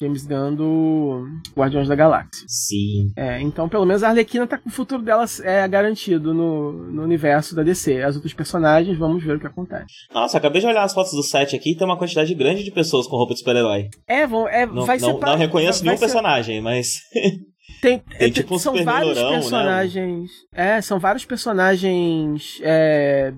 [0.00, 1.24] James Gunn do
[1.56, 2.44] Guardiões da Galáxia.
[2.48, 3.12] Sim.
[3.16, 7.02] É, então pelo menos a Arlequina tá com o futuro dela é, garantido no, no
[7.04, 8.02] universo da DC.
[8.02, 9.94] As outras personagens, vamos ver o que acontece.
[10.12, 12.72] Nossa, acabei de olhar as fotos do set aqui e tem uma quantidade grande de
[12.72, 13.88] pessoas com roupa de super-herói.
[14.08, 15.18] É, vão, é não, vai não, ser...
[15.20, 16.06] Pra, não reconheço nenhum ser...
[16.06, 16.98] personagem, mas...
[17.84, 19.28] Tem, tem tipo são vários né?
[19.28, 20.30] personagens.
[20.50, 20.76] Né?
[20.76, 23.30] É, são vários personagens é,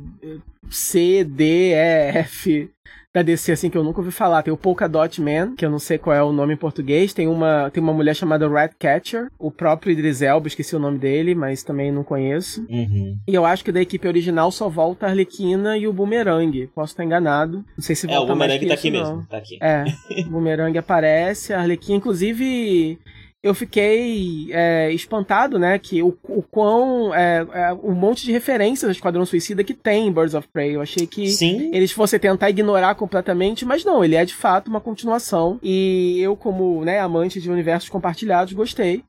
[0.71, 2.71] C, D, E, F
[3.13, 4.43] da DC, assim, que eu nunca ouvi falar.
[4.43, 7.13] Tem o Polka Dot Man, que eu não sei qual é o nome em português.
[7.13, 9.33] Tem uma, tem uma mulher chamada Ratcatcher.
[9.39, 12.65] O próprio Idris Elba, esqueci o nome dele, mas também não conheço.
[12.69, 13.19] Uhum.
[13.27, 16.69] E eu acho que da equipe original só volta a Arlequina e o Boomerang.
[16.75, 17.65] Posso estar enganado.
[17.77, 19.01] Não sei se volta É, o Boomerang tá aqui não.
[19.01, 19.27] mesmo.
[19.29, 19.59] Tá aqui.
[19.63, 19.85] É,
[20.27, 21.55] o Boomerang aparece.
[21.55, 22.99] A Arlequina, inclusive
[23.47, 28.85] eu fiquei é, espantado, né, que o, o quão é, é, um monte de referências
[28.85, 30.75] ao Esquadrão Suicida que tem em Birds of Prey.
[30.75, 31.71] Eu achei que Sim.
[31.73, 35.61] eles fossem tentar ignorar completamente, mas não, ele é de fato uma continuação.
[35.63, 39.05] E eu, como né, amante de universos compartilhados, gostei.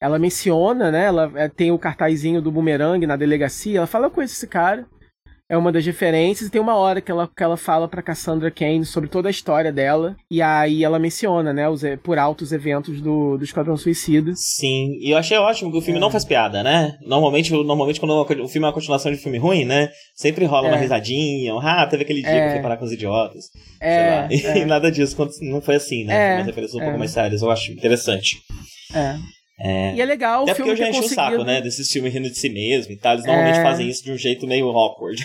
[0.00, 1.04] Ela menciona, né?
[1.04, 3.78] Ela é, tem o cartazinho do bumerangue na delegacia.
[3.78, 4.86] Ela fala com esse cara
[5.52, 6.48] é uma das referências.
[6.48, 9.30] E tem uma hora que ela, que ela fala pra Cassandra Kane sobre toda a
[9.30, 10.16] história dela.
[10.30, 14.32] E aí ela menciona, né, os, por altos eventos do, do Esquadrão Suicida.
[14.34, 16.00] Sim, e eu achei ótimo que o filme é.
[16.00, 16.96] não faz piada, né?
[17.04, 19.90] Normalmente, normalmente quando o filme é uma continuação de filme ruim, né?
[20.16, 20.70] Sempre rola é.
[20.70, 22.40] uma risadinha, um, ah, teve aquele dia é.
[22.40, 23.44] que eu fui parar com os idiotas.
[23.78, 24.64] É, E é.
[24.64, 26.14] nada disso não foi assim, né?
[26.14, 27.42] É, foi uma referência um pouco mais sérias.
[27.42, 28.38] Eu acho interessante.
[28.94, 29.16] É.
[29.62, 29.94] É.
[29.94, 31.22] E é legal Até o filme porque eu já enchi conseguido...
[31.22, 31.60] o saco, né?
[31.60, 33.14] Desses filmes rindo de si mesmo e tal.
[33.14, 33.62] Eles normalmente é...
[33.62, 35.22] fazem isso de um jeito meio awkward.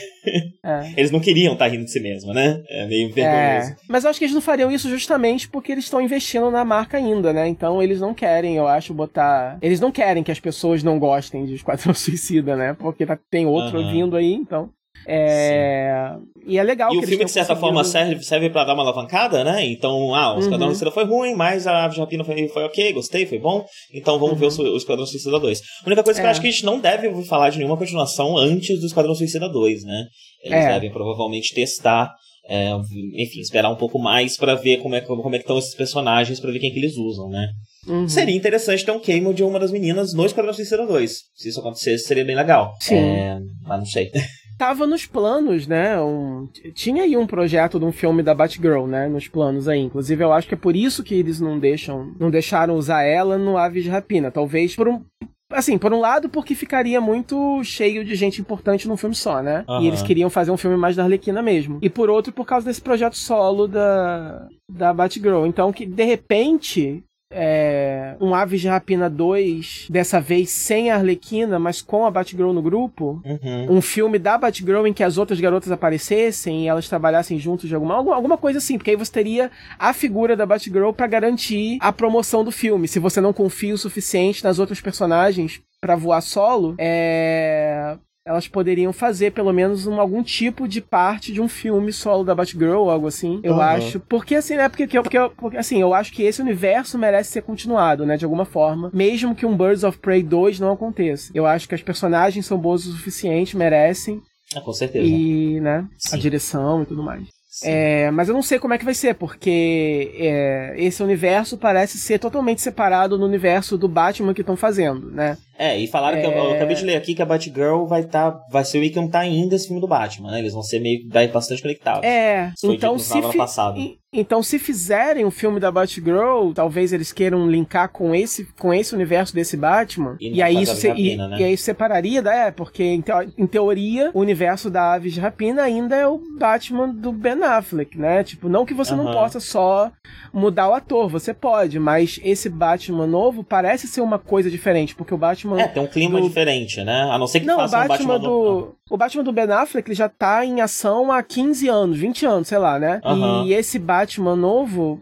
[0.63, 0.93] É.
[0.95, 2.61] Eles não queriam estar tá rindo de si mesmo, né?
[2.69, 3.71] É meio vergonhoso.
[3.71, 3.75] É.
[3.89, 6.97] Mas eu acho que eles não fariam isso justamente porque eles estão investindo na marca
[6.97, 7.47] ainda, né?
[7.47, 9.57] Então eles não querem, eu acho, botar.
[9.61, 12.73] Eles não querem que as pessoas não gostem de Esquadrão Suicida, né?
[12.73, 13.17] Porque tá...
[13.29, 13.91] tem outro uhum.
[13.91, 14.69] vindo aí, então.
[15.07, 16.15] É...
[16.45, 17.59] E é legal E o filme, de certa conseguido...
[17.59, 19.65] forma, serve, serve pra dar uma alavancada, né?
[19.65, 20.73] Então, ah, o Esquadrão uhum.
[20.73, 23.65] Suicida foi ruim, mas a Ave de Rapina foi, foi ok, gostei, foi bom.
[23.93, 24.49] Então vamos uhum.
[24.49, 25.59] ver o, o Esquadrão Suicida 2.
[25.59, 26.21] A única coisa é.
[26.21, 26.31] que eu é.
[26.31, 29.83] acho que a gente não deve falar de nenhuma continuação antes do Esquadrão Suicida 2,
[29.83, 30.05] né?
[30.43, 30.73] Eles é.
[30.73, 32.13] devem provavelmente testar
[32.49, 32.71] é,
[33.15, 36.39] enfim, esperar um pouco mais para ver como é, como é que estão esses personagens,
[36.39, 37.49] para ver quem que eles usam, né?
[37.85, 38.07] Uhum.
[38.07, 41.11] Seria interessante ter um cameo de uma das meninas no Esquadrão Suicida 2.
[41.35, 42.73] Se isso acontecesse, seria bem legal.
[42.79, 42.95] Sim.
[42.95, 44.11] É, mas não sei.
[44.57, 46.01] tava nos planos, né?
[46.01, 49.07] Um, tinha aí um projeto de um filme da Batgirl, né?
[49.07, 49.79] Nos planos aí.
[49.79, 53.37] Inclusive, eu acho que é por isso que eles não deixam, não deixaram usar ela
[53.37, 54.31] no Aves de Rapina.
[54.31, 55.01] Talvez por um,
[55.49, 59.63] Assim, por um lado, porque ficaria muito cheio de gente importante num filme só, né?
[59.67, 59.81] Uhum.
[59.81, 61.79] E eles queriam fazer um filme mais da Arlequina mesmo.
[61.81, 65.45] E por outro, por causa desse projeto solo da, da Batgirl.
[65.45, 67.01] Então, que de repente,
[67.31, 72.53] é, um Aves de Rapina 2, dessa vez sem a Arlequina, mas com a Batgirl
[72.53, 73.21] no grupo.
[73.25, 73.77] Uhum.
[73.77, 77.75] Um filme da Batgirl em que as outras garotas aparecessem e elas trabalhassem juntos de
[77.75, 81.91] alguma, alguma coisa assim, porque aí você teria a figura da Batgirl para garantir a
[81.91, 82.87] promoção do filme.
[82.87, 87.97] Se você não confia o suficiente nas outras personagens para voar solo, é
[88.27, 92.35] elas poderiam fazer pelo menos um, algum tipo de parte de um filme solo da
[92.35, 93.61] Batgirl ou algo assim, eu uhum.
[93.61, 93.99] acho.
[94.01, 94.67] Porque assim, né?
[94.67, 98.17] Porque, porque, porque, assim, eu acho que esse universo merece ser continuado, né?
[98.17, 98.91] De alguma forma.
[98.93, 101.31] Mesmo que um Birds of Prey 2 não aconteça.
[101.33, 104.21] Eu acho que as personagens são boas o suficiente, merecem.
[104.53, 105.05] Ah, com certeza.
[105.05, 105.87] E, né?
[105.97, 106.15] Sim.
[106.15, 107.37] A direção e tudo mais.
[107.63, 111.97] É, mas eu não sei como é que vai ser, porque é, esse universo parece
[111.97, 115.37] ser totalmente separado no universo do Batman que estão fazendo, né?
[115.57, 116.21] É, e falaram é...
[116.21, 118.81] que eu, eu, acabei de ler aqui que a Batgirl vai tá, vai ser o
[118.81, 120.39] Wickham tá ainda esse filme do Batman, né?
[120.39, 122.03] Eles vão ser meio bastante conectados.
[122.03, 123.99] É, então se fi...
[124.13, 128.73] então se fizerem o um filme da Batgirl, talvez eles queiram linkar com esse com
[128.73, 130.15] esse universo desse Batman.
[130.19, 131.37] E, e aí isso se, e, né?
[131.39, 135.63] e, aí separaria, é, porque em, teo, em, teoria o universo da Aves de Rapina
[135.63, 138.23] ainda é o Batman do Ben Affleck, né?
[138.23, 139.91] Tipo, não que você não possa só
[140.31, 145.13] mudar o ator, você pode, mas esse Batman novo parece ser uma coisa diferente, porque
[145.13, 145.61] o Batman Batman.
[145.61, 146.27] É, tem um clima do...
[146.27, 147.09] diferente, né?
[147.11, 148.75] A não ser que não, faça o Batman um Batman do.
[148.89, 152.47] O Batman do Ben Affleck ele já tá em ação há 15 anos, 20 anos,
[152.47, 153.01] sei lá, né?
[153.03, 153.45] Uhum.
[153.45, 155.01] E esse Batman novo,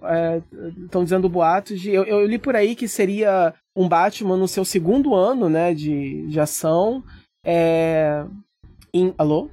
[0.86, 1.92] estão é, dizendo boatos de.
[1.92, 6.28] Eu, eu li por aí que seria um Batman no seu segundo ano, né, de,
[6.28, 7.04] de ação.
[7.46, 8.24] É.
[8.94, 9.14] Em...
[9.18, 9.50] Alô?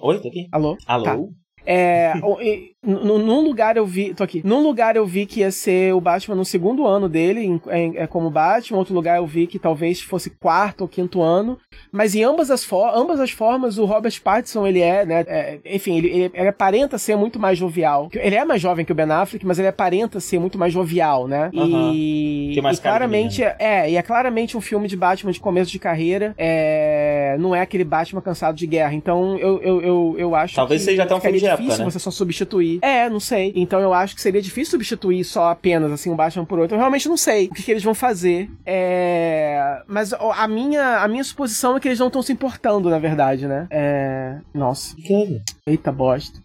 [0.00, 0.48] Oi, tô aqui.
[0.50, 0.76] Alô?
[0.86, 1.04] Alô?
[1.04, 1.18] Tá.
[1.66, 2.14] É,
[2.88, 4.14] num lugar eu vi.
[4.14, 4.40] Tô aqui.
[4.44, 7.96] Num lugar eu vi que ia ser o Batman no segundo ano dele, em, em,
[7.96, 8.78] é como Batman.
[8.78, 11.58] Outro lugar eu vi que talvez fosse quarto ou quinto ano.
[11.92, 15.24] Mas em ambas as, for ambas as formas, o Robert Pattinson, ele é, né?
[15.26, 18.08] É, enfim, ele, ele, ele, aparenta ser muito mais jovial.
[18.12, 21.28] Ele é mais jovem que o Ben Affleck, mas ele aparenta ser muito mais jovial,
[21.28, 21.50] né?
[21.52, 21.92] Uhum.
[21.94, 25.40] E, que mais e claramente é, é, e é claramente um filme de Batman de
[25.40, 26.34] começo de carreira.
[26.36, 28.94] É, não é aquele Batman cansado de guerra.
[28.94, 31.90] Então eu, eu, eu, eu acho Talvez seja até um filme de difícil época, né?
[31.90, 32.77] você só substituir.
[32.82, 33.52] É, não sei.
[33.54, 36.74] Então eu acho que seria difícil substituir só apenas assim um Batman por outro.
[36.74, 38.50] Eu realmente não sei o que, que eles vão fazer.
[38.64, 39.82] É...
[39.86, 43.46] Mas a minha, a minha suposição é que eles não estão se importando, na verdade,
[43.46, 43.66] né?
[43.70, 44.38] É.
[44.54, 44.94] Nossa.
[44.94, 45.40] O que houve?
[45.66, 46.38] Eita bosta.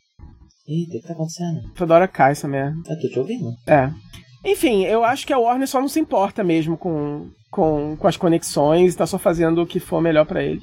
[0.67, 1.61] Eita, o que tá acontecendo?
[1.75, 2.77] Toda cai essa merda.
[2.87, 3.51] Eu tô te ouvindo.
[3.67, 3.89] É.
[4.45, 8.17] Enfim, eu acho que a Warner só não se importa mesmo com, com, com as
[8.17, 10.61] conexões e tá só fazendo o que for melhor para ele.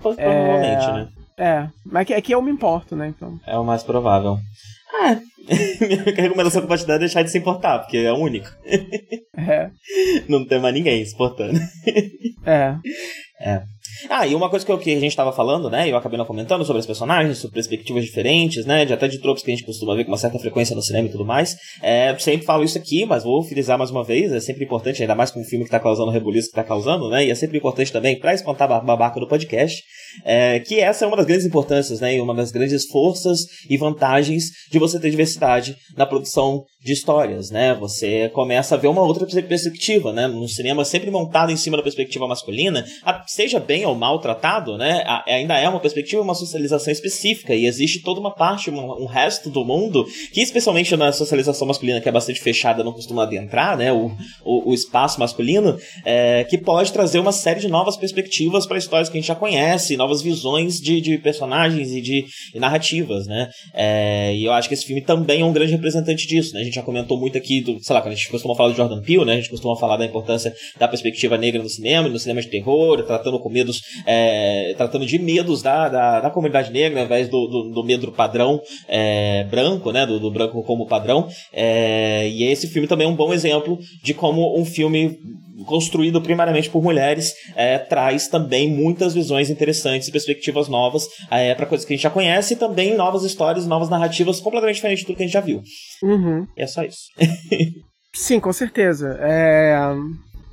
[0.00, 0.92] Provavelmente, é...
[0.92, 1.08] né?
[1.38, 3.08] É, mas é que eu me importo, né?
[3.08, 3.40] Então.
[3.46, 4.38] É o mais provável.
[4.94, 5.18] Ah,
[5.80, 8.48] minha recomendação com é deixar de se importar, porque é o único.
[9.36, 9.70] É.
[10.28, 11.58] Não tem mais ninguém se importando.
[12.44, 12.76] É.
[13.40, 13.62] É.
[14.08, 15.90] Ah, e uma coisa que, eu, que a gente tava falando, né?
[15.90, 18.84] Eu acabei não comentando sobre as personagens, sobre perspectivas diferentes, né?
[18.84, 21.08] De até de tropos que a gente costuma ver com uma certa frequência no cinema
[21.08, 21.56] e tudo mais.
[21.82, 24.32] É, sempre falo isso aqui, mas vou frisar mais uma vez.
[24.32, 26.64] É sempre importante, ainda mais com um filme que tá causando o rebuliço que tá
[26.64, 27.24] causando, né?
[27.26, 29.82] E é sempre importante também para espantar a babaca do podcast.
[30.24, 32.16] É, que essa é uma das grandes importâncias, né?
[32.16, 37.50] E uma das grandes forças e vantagens de você ter diversidade na produção de histórias,
[37.50, 37.74] né?
[37.74, 40.26] Você começa a ver uma outra perspectiva, né?
[40.26, 42.84] No cinema sempre montado em cima da perspectiva masculina,
[43.26, 45.04] seja bem ou mal tratado, né?
[45.26, 49.50] Ainda é uma perspectiva, uma socialização específica e existe toda uma parte, um, um resto
[49.50, 53.92] do mundo que, especialmente na socialização masculina, que é bastante fechada, não costuma adentrar, né?
[53.92, 54.12] O,
[54.44, 59.08] o, o espaço masculino, é, que pode trazer uma série de novas perspectivas para histórias
[59.08, 62.24] que a gente já conhece, novas visões de, de personagens e de
[62.54, 63.50] e narrativas, né?
[63.74, 66.60] É, e eu acho que esse filme também é um grande representante disso, né?
[66.60, 68.76] A gente já comentou muito aqui do, sei lá, quando a gente costuma falar de
[68.76, 69.34] Jordan Peele, né?
[69.34, 73.02] A gente costuma falar da importância da perspectiva negra no cinema, no cinema de terror,
[73.04, 77.46] tratando com medos, é, tratando de medos da, da, da, comunidade negra, ao invés do,
[77.46, 80.04] do, do medo padrão é, branco, né?
[80.04, 81.28] Do, do, branco como padrão.
[81.52, 85.18] É, e esse filme também é um bom exemplo de como um filme
[85.66, 91.66] construído primariamente por mulheres, é, traz também muitas visões interessantes e perspectivas novas é, para
[91.66, 95.06] coisas que a gente já conhece e também novas histórias, novas narrativas completamente diferentes de
[95.06, 95.62] tudo que a gente já viu.
[96.02, 96.46] Uhum.
[96.56, 97.02] É só isso.
[98.14, 99.16] Sim, com certeza.
[99.20, 99.76] É...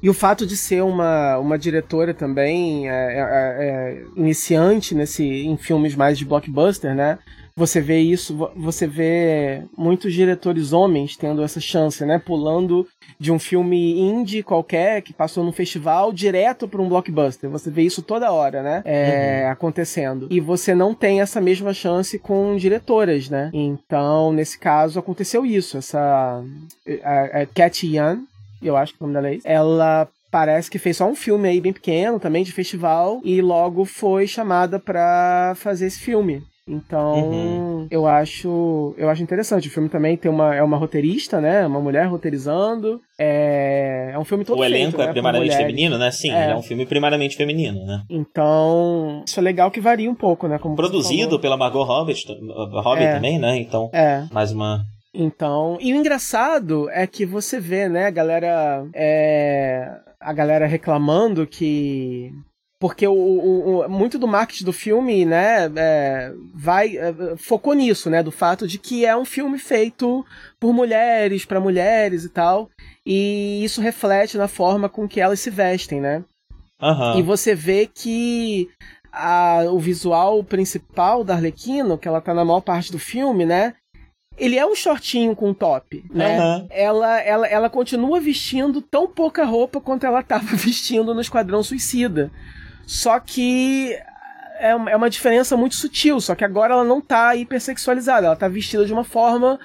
[0.01, 5.57] E o fato de ser uma, uma diretora também é, é, é, iniciante nesse, em
[5.57, 7.19] filmes mais de blockbuster, né?
[7.59, 12.17] você vê isso, você vê muitos diretores homens tendo essa chance, né?
[12.17, 12.87] Pulando
[13.19, 17.49] de um filme indie qualquer que passou num festival direto para um blockbuster.
[17.49, 18.81] Você vê isso toda hora, né?
[18.85, 19.51] É, uhum.
[19.51, 20.27] Acontecendo.
[20.31, 23.51] E você não tem essa mesma chance com diretoras, né?
[23.53, 25.77] Então, nesse caso, aconteceu isso.
[25.77, 26.41] Essa.
[27.03, 28.21] A, a Cat Yan,
[28.67, 31.47] eu acho que o nome dela é esse, ela parece que fez só um filme
[31.47, 36.43] aí bem pequeno também de festival e logo foi chamada para fazer esse filme.
[36.69, 37.87] Então, uhum.
[37.89, 39.67] eu acho eu acho interessante.
[39.67, 41.65] O filme também tem uma, é uma roteirista, né?
[41.65, 43.01] Uma mulher roteirizando.
[43.19, 46.11] É, é um filme todo O feito, elenco né, é primariamente feminino, né?
[46.11, 46.51] Sim, é.
[46.51, 46.55] é.
[46.55, 48.03] um filme primariamente feminino, né?
[48.07, 50.59] Então, isso é legal que varia um pouco, né?
[50.59, 52.13] Como Produzido pela Margot Robbie,
[52.83, 53.15] Robbie é.
[53.15, 53.57] também, né?
[53.57, 54.25] Então, é.
[54.31, 60.31] mais uma então, e o engraçado é que você vê, né, a galera, é, a
[60.31, 62.31] galera reclamando que
[62.79, 68.09] porque o, o, o, muito do marketing do filme, né, é, vai é, focou nisso,
[68.09, 70.25] né, do fato de que é um filme feito
[70.57, 72.69] por mulheres para mulheres e tal,
[73.05, 76.23] e isso reflete na forma com que elas se vestem, né?
[76.81, 77.19] Uhum.
[77.19, 78.69] E você vê que
[79.11, 83.75] a, o visual principal da Arlequino, que ela tá na maior parte do filme, né,
[84.39, 86.39] ele é um shortinho com top, né?
[86.39, 86.67] Uhum.
[86.69, 92.31] Ela, ela, ela continua vestindo tão pouca roupa quanto ela estava vestindo no Esquadrão Suicida.
[92.87, 93.95] Só que
[94.59, 98.47] é, é uma diferença muito sutil, só que agora ela não tá hipersexualizada, ela tá
[98.47, 99.59] vestida de uma forma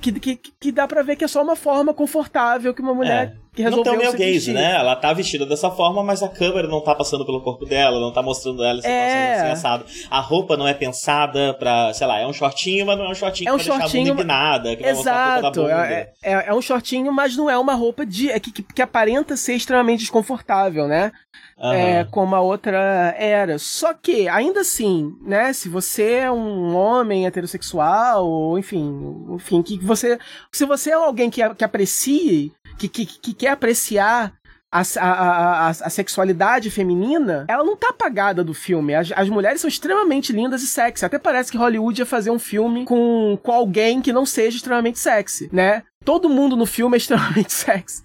[0.00, 3.32] que, que, que dá para ver que é só uma forma confortável que uma mulher
[3.42, 4.76] é que resolveu não tem o male gaze, né?
[4.76, 8.12] Ela tá vestida dessa forma, mas a câmera não tá passando pelo corpo dela, não
[8.12, 9.34] tá mostrando ela se é...
[9.34, 9.86] assim assado.
[10.10, 13.14] A roupa não é pensada pra, sei lá, é um shortinho, mas não é um
[13.14, 17.34] shortinho é um que shortinho, deixar nada, que Exato, é, é, é, um shortinho, mas
[17.34, 21.10] não é uma roupa de, é que, que, que aparenta ser extremamente desconfortável, né?
[21.58, 21.72] Uhum.
[21.72, 23.58] É, como a outra era.
[23.58, 29.78] Só que, ainda assim, né, se você é um homem heterossexual, ou enfim, enfim, que
[29.78, 30.18] você.
[30.52, 34.34] Se você é alguém que, que aprecie que, que, que quer apreciar
[34.70, 38.94] a, a, a, a, sexualidade feminina, ela não tá apagada do filme.
[38.94, 41.04] As, as mulheres são extremamente lindas e sexy.
[41.04, 44.98] Até parece que Hollywood ia fazer um filme com, com alguém que não seja extremamente
[44.98, 45.82] sexy, né?
[46.04, 48.02] Todo mundo no filme é extremamente sexy.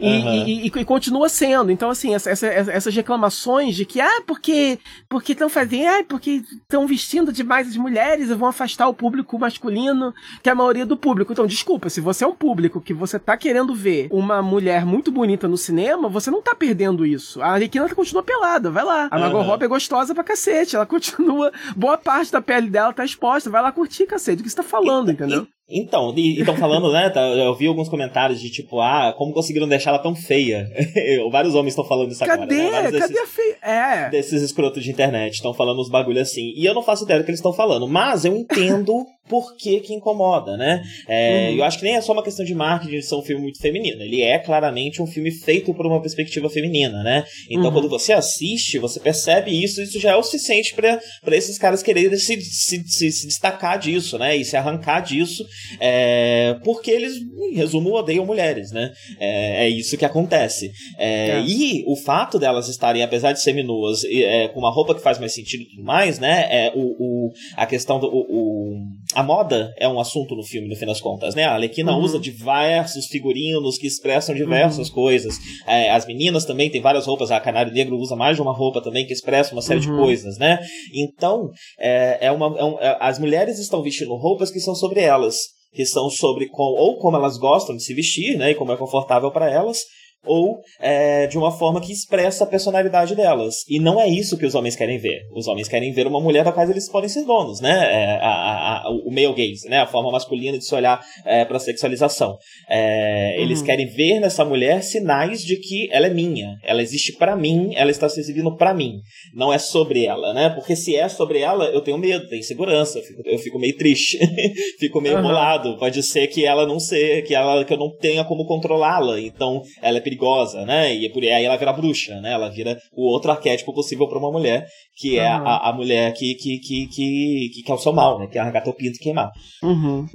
[0.00, 0.46] E, uhum.
[0.46, 1.70] e, e, e, continua sendo.
[1.70, 4.78] Então, assim, essa, essa, essas reclamações de que, ah, porque
[5.08, 9.38] porque estão fazendo, ah, porque estão vestindo demais as mulheres e vão afastar o público
[9.38, 11.32] masculino, que é a maioria do público.
[11.32, 15.12] Então, desculpa, se você é um público que você tá querendo ver uma mulher muito
[15.12, 17.42] bonita no cinema, você não tá perdendo isso.
[17.42, 19.08] A Arlequina continua pelada, vai lá.
[19.10, 19.44] A Margot uhum.
[19.44, 23.60] Robbie é gostosa pra cacete, ela continua, boa parte da pele dela tá exposta, vai
[23.60, 25.46] lá curtir, cacete, o que você tá falando, entendeu?
[25.70, 27.08] Então, e estão falando, né?
[27.10, 30.68] Tá, eu vi alguns comentários de tipo, ah, como conseguiram deixar ela tão feia?
[31.30, 32.66] Vários homens estão falando isso Cadê?
[32.66, 32.90] agora.
[32.90, 32.98] Né?
[32.98, 33.56] Cadê a feia?
[33.62, 34.10] É.
[34.10, 36.52] Desses escrotos de internet estão falando uns bagulho assim.
[36.56, 39.78] E eu não faço ideia do que eles estão falando, mas eu entendo por que
[39.78, 40.82] que incomoda, né?
[41.08, 41.58] É, uhum.
[41.58, 43.60] Eu acho que nem é só uma questão de marketing de ser um filme muito
[43.60, 44.02] feminino.
[44.02, 47.24] Ele é claramente um filme feito por uma perspectiva feminina, né?
[47.48, 47.72] Então, uhum.
[47.72, 52.18] quando você assiste, você percebe isso, isso já é o suficiente para esses caras quererem
[52.18, 54.36] se, se, se, se, destacar disso, né?
[54.36, 55.44] E se arrancar disso,
[55.78, 57.14] é, porque eles,
[57.52, 58.90] em resumo, odeiam mulheres, né?
[59.20, 60.72] É, é isso que acontece.
[60.98, 61.44] É, é.
[61.46, 65.32] E o fato delas estarem, apesar de seminuas, é, com uma roupa que faz mais
[65.32, 66.48] sentido e tudo mais, né?
[66.50, 68.08] É, o, o, a questão do.
[68.08, 71.44] O, o, a moda é um assunto no filme, no fim das contas, né?
[71.44, 72.02] A Alequina uhum.
[72.02, 74.94] usa diversos figurinos que expressam diversas uhum.
[74.94, 75.36] coisas.
[75.66, 78.82] É, as meninas também têm várias roupas, a Canário Negro usa mais de uma roupa
[78.82, 79.96] também que expressa uma série uhum.
[79.96, 80.58] de coisas, né?
[80.94, 85.00] Então, é, é uma, é um, é, as mulheres estão vestindo roupas que são sobre
[85.00, 85.36] elas
[85.72, 88.76] que são sobre com, ou como elas gostam de se vestir, né, e como é
[88.76, 89.78] confortável para elas,
[90.24, 93.64] ou é, de uma forma que expressa a personalidade delas.
[93.68, 95.22] E não é isso que os homens querem ver.
[95.34, 97.70] Os homens querem ver uma mulher da qual eles podem ser donos, né?
[97.70, 99.78] É, a, a, o male gaze, né?
[99.78, 102.36] A forma masculina de se olhar é, para a sexualização.
[102.68, 103.44] É, uhum.
[103.44, 107.72] Eles querem ver nessa mulher sinais de que ela é minha, ela existe para mim,
[107.74, 109.00] ela está se exibindo para mim.
[109.34, 110.50] Não é sobre ela, né?
[110.50, 113.76] Porque se é sobre ela, eu tenho medo, tenho insegurança, eu fico, eu fico meio
[113.76, 114.18] triste,
[114.78, 115.22] fico meio uhum.
[115.22, 115.78] bolado.
[115.78, 119.20] Pode ser que ela não ser, que ela que eu não tenha como controlá-la.
[119.20, 120.92] Então, ela é perigosa, né?
[120.94, 122.32] E por aí ela vira bruxa, né?
[122.32, 125.46] Ela vira o outro arquétipo possível para uma mulher, que é uhum.
[125.46, 128.26] a, a, mulher que, que, que, que, que, quer o seu mal, né?
[128.26, 129.30] Que é arrancar teu pinto e queimar.
[129.62, 130.06] Uhum.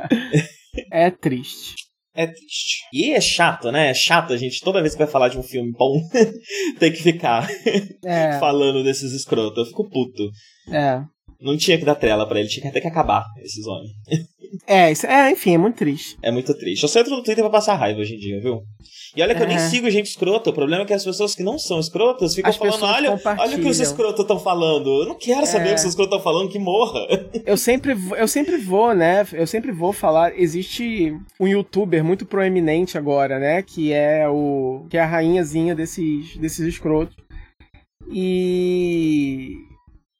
[0.92, 1.74] é triste.
[2.14, 2.84] É triste.
[2.92, 3.90] E é chato, né?
[3.90, 6.00] É chato a gente, toda vez que vai falar de um filme bom,
[6.78, 7.48] tem que ficar
[8.04, 8.38] é.
[8.38, 9.58] falando desses escrotos.
[9.58, 10.30] Eu fico puto.
[10.70, 11.02] É.
[11.40, 13.90] Não tinha que dar trela para ele, tinha que até que acabar esses homens.
[14.66, 16.16] É, isso, é, enfim, é muito triste.
[16.22, 16.82] É muito triste.
[16.82, 18.62] Eu só entro no Twitter pra passar raiva hoje em dia, viu?
[19.16, 19.44] E olha que é.
[19.44, 19.60] eu nem é.
[19.68, 20.50] sigo gente escrota.
[20.50, 23.56] O problema é que as pessoas que não são escrotas ficam as falando: olha, olha
[23.56, 25.02] o que os escrotos estão falando.
[25.02, 25.72] Eu não quero saber é.
[25.72, 27.00] o que os escrotos estão falando, que morra.
[27.46, 29.26] Eu sempre, eu sempre vou, né?
[29.32, 30.38] Eu sempre vou falar.
[30.38, 33.62] Existe um youtuber muito proeminente agora, né?
[33.62, 34.86] Que é o.
[34.88, 37.14] que é a rainhazinha desses, desses escrotos.
[38.10, 39.56] E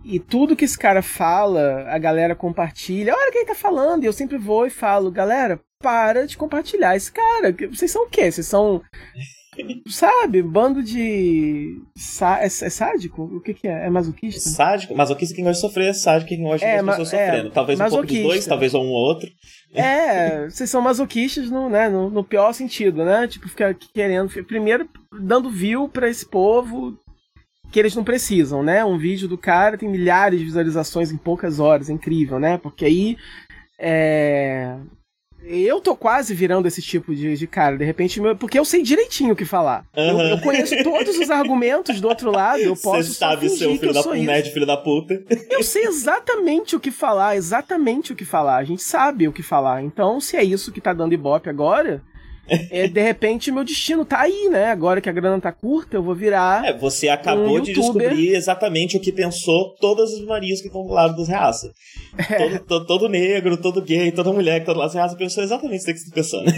[0.05, 3.14] e tudo que esse cara fala, a galera compartilha.
[3.14, 4.05] Olha quem ele tá falando.
[4.05, 7.55] E eu sempre vou e falo, galera, para de compartilhar esse cara.
[7.70, 8.30] Vocês são o quê?
[8.30, 8.82] Vocês são.
[9.86, 11.80] Sabe, bando de.
[12.20, 13.22] É, é, sádico?
[13.22, 13.86] O que, que é?
[13.86, 14.50] É masoquista?
[14.50, 14.96] Sádico?
[14.96, 17.50] Masoquista quem gosta de sofrer, sádico quem gosta de é, ver as pessoas é, sofrendo.
[17.50, 17.96] Talvez masoquista.
[17.96, 19.30] um pouco dos dois, talvez um ou outro.
[19.72, 23.28] É, vocês são masoquistas no, né, no, no pior sentido, né?
[23.28, 24.28] Tipo, ficar querendo.
[24.44, 24.88] Primeiro,
[25.20, 26.98] dando view pra esse povo,
[27.75, 28.85] que eles não precisam, né?
[28.85, 32.57] Um vídeo do cara tem milhares de visualizações em poucas horas, é incrível, né?
[32.57, 33.16] Porque aí
[33.77, 34.77] é...
[35.43, 39.33] Eu tô quase virando esse tipo de, de cara, de repente, porque eu sei direitinho
[39.33, 39.85] o que falar.
[39.95, 40.20] Uhum.
[40.20, 43.09] Eu, eu, conheço todos os argumentos do outro lado, eu posso.
[43.09, 45.22] Você sabe ser um filho da, nerd, filho da puta.
[45.51, 48.59] Eu sei exatamente o que falar, exatamente o que falar.
[48.59, 49.83] A gente sabe o que falar.
[49.83, 52.03] Então, se é isso que tá dando ibope agora,
[52.49, 54.66] é, de repente meu destino tá aí, né?
[54.66, 56.64] Agora que a grana tá curta, eu vou virar.
[56.64, 60.86] É, você acabou um de descobrir exatamente o que pensou todas as Marias que estão
[60.86, 61.72] do lado dos reaça.
[62.18, 62.36] É.
[62.36, 65.42] Todo, todo, todo, negro, todo gay, toda mulher que tá do lado dos reaça pensou
[65.42, 66.53] exatamente o que você tá pensando.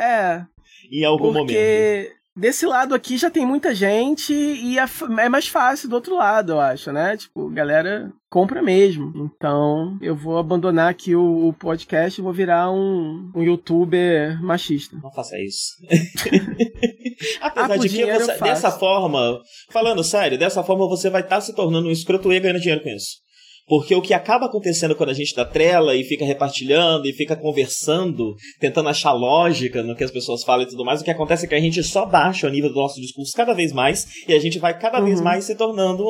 [0.00, 0.42] É.
[0.90, 1.38] em algum porque...
[1.38, 4.84] momento desse lado aqui já tem muita gente e é,
[5.18, 7.16] é, mais fácil do outro lado, eu acho, né?
[7.16, 9.12] Tipo, galera compra mesmo.
[9.16, 14.96] Então, eu vou abandonar aqui o, o podcast e vou virar um, um youtuber machista.
[15.02, 15.74] Não faça isso.
[17.40, 21.40] Apesar ah, de que você, dessa forma, falando sério, dessa forma você vai estar tá
[21.40, 23.27] se tornando um escroto e ganhando dinheiro com isso.
[23.68, 27.36] Porque o que acaba acontecendo quando a gente dá trela e fica repartilhando e fica
[27.36, 31.44] conversando, tentando achar lógica no que as pessoas falam e tudo mais, o que acontece
[31.44, 34.32] é que a gente só baixa o nível do nosso discurso cada vez mais e
[34.32, 35.04] a gente vai cada uhum.
[35.04, 36.04] vez mais se tornando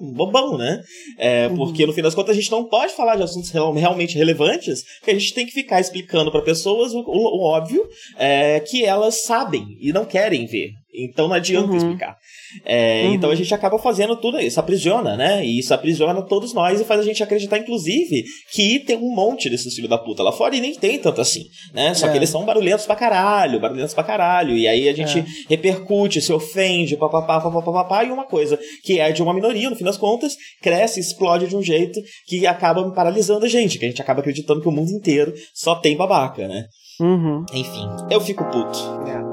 [0.00, 0.82] um bobão, né?
[1.18, 1.56] É, uhum.
[1.56, 5.10] Porque no fim das contas a gente não pode falar de assuntos realmente relevantes, porque
[5.10, 7.86] a gente tem que ficar explicando para pessoas o, o, o óbvio
[8.16, 10.79] é, que elas sabem e não querem ver.
[10.92, 11.76] Então não adianta uhum.
[11.76, 12.16] explicar.
[12.64, 13.14] É, uhum.
[13.14, 15.44] Então a gente acaba fazendo tudo isso, aprisiona, né?
[15.44, 19.48] E isso aprisiona todos nós e faz a gente acreditar, inclusive, que tem um monte
[19.48, 21.94] desses filhos da puta lá fora e nem tem tanto assim, né?
[21.94, 22.10] Só é.
[22.10, 24.56] que eles são barulhentos pra caralho, barulhentos pra caralho.
[24.56, 25.24] E aí a gente é.
[25.48, 29.84] repercute, se ofende, papapá, papapá, e uma coisa que é de uma minoria, no fim
[29.84, 34.02] das contas, cresce, explode de um jeito que acaba paralisando a gente, que a gente
[34.02, 36.64] acaba acreditando que o mundo inteiro só tem babaca, né?
[37.00, 37.44] Uhum.
[37.54, 38.78] Enfim, eu fico puto.
[39.08, 39.29] É.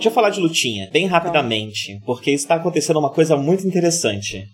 [0.00, 4.46] Deixa eu falar de lutinha, bem rapidamente, porque está acontecendo uma coisa muito interessante.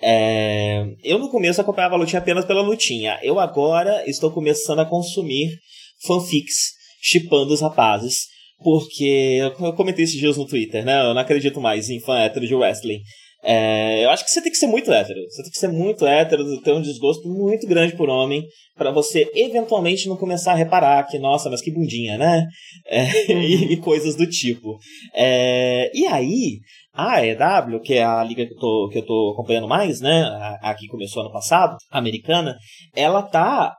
[0.00, 0.86] É...
[1.02, 3.18] Eu no começo acompanhava a lutinha apenas pela lutinha.
[3.20, 5.58] Eu agora estou começando a consumir
[6.06, 6.68] fanfics,
[7.02, 8.28] chipando os rapazes.
[8.62, 11.00] porque eu comentei esses dias no Twitter, né?
[11.00, 13.00] Eu não acredito mais em fã hétero de wrestling.
[13.42, 15.20] É, eu acho que você tem que ser muito hétero.
[15.28, 19.28] Você tem que ser muito hétero, ter um desgosto muito grande por homem, para você
[19.34, 22.46] eventualmente não começar a reparar que, nossa, mas que bundinha, né?
[22.86, 24.78] É, e, e, coisas do tipo.
[25.14, 26.60] É, e aí,
[26.94, 30.22] a EW, que é a liga que eu tô, que eu tô acompanhando mais, né?
[30.22, 32.56] A, a que começou ano passado, americana,
[32.94, 33.74] ela tá.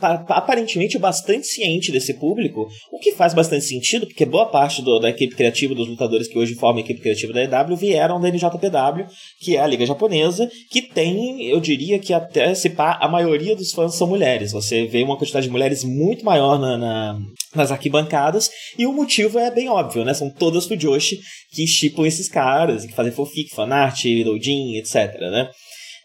[0.00, 5.10] Aparentemente bastante ciente desse público, o que faz bastante sentido, porque boa parte do, da
[5.10, 9.06] equipe criativa dos lutadores que hoje formam a equipe criativa da EW vieram da NJPW,
[9.40, 13.56] que é a liga japonesa, que tem, eu diria que até se pá, a maioria
[13.56, 14.52] dos fãs são mulheres.
[14.52, 17.18] Você vê uma quantidade de mulheres muito maior na, na
[17.54, 20.12] nas arquibancadas, e o motivo é bem óbvio, né?
[20.14, 21.18] São todas Fujoshi
[21.52, 25.50] que chipam esses caras, que fazem fanfic, fanart, doujin, etc, né?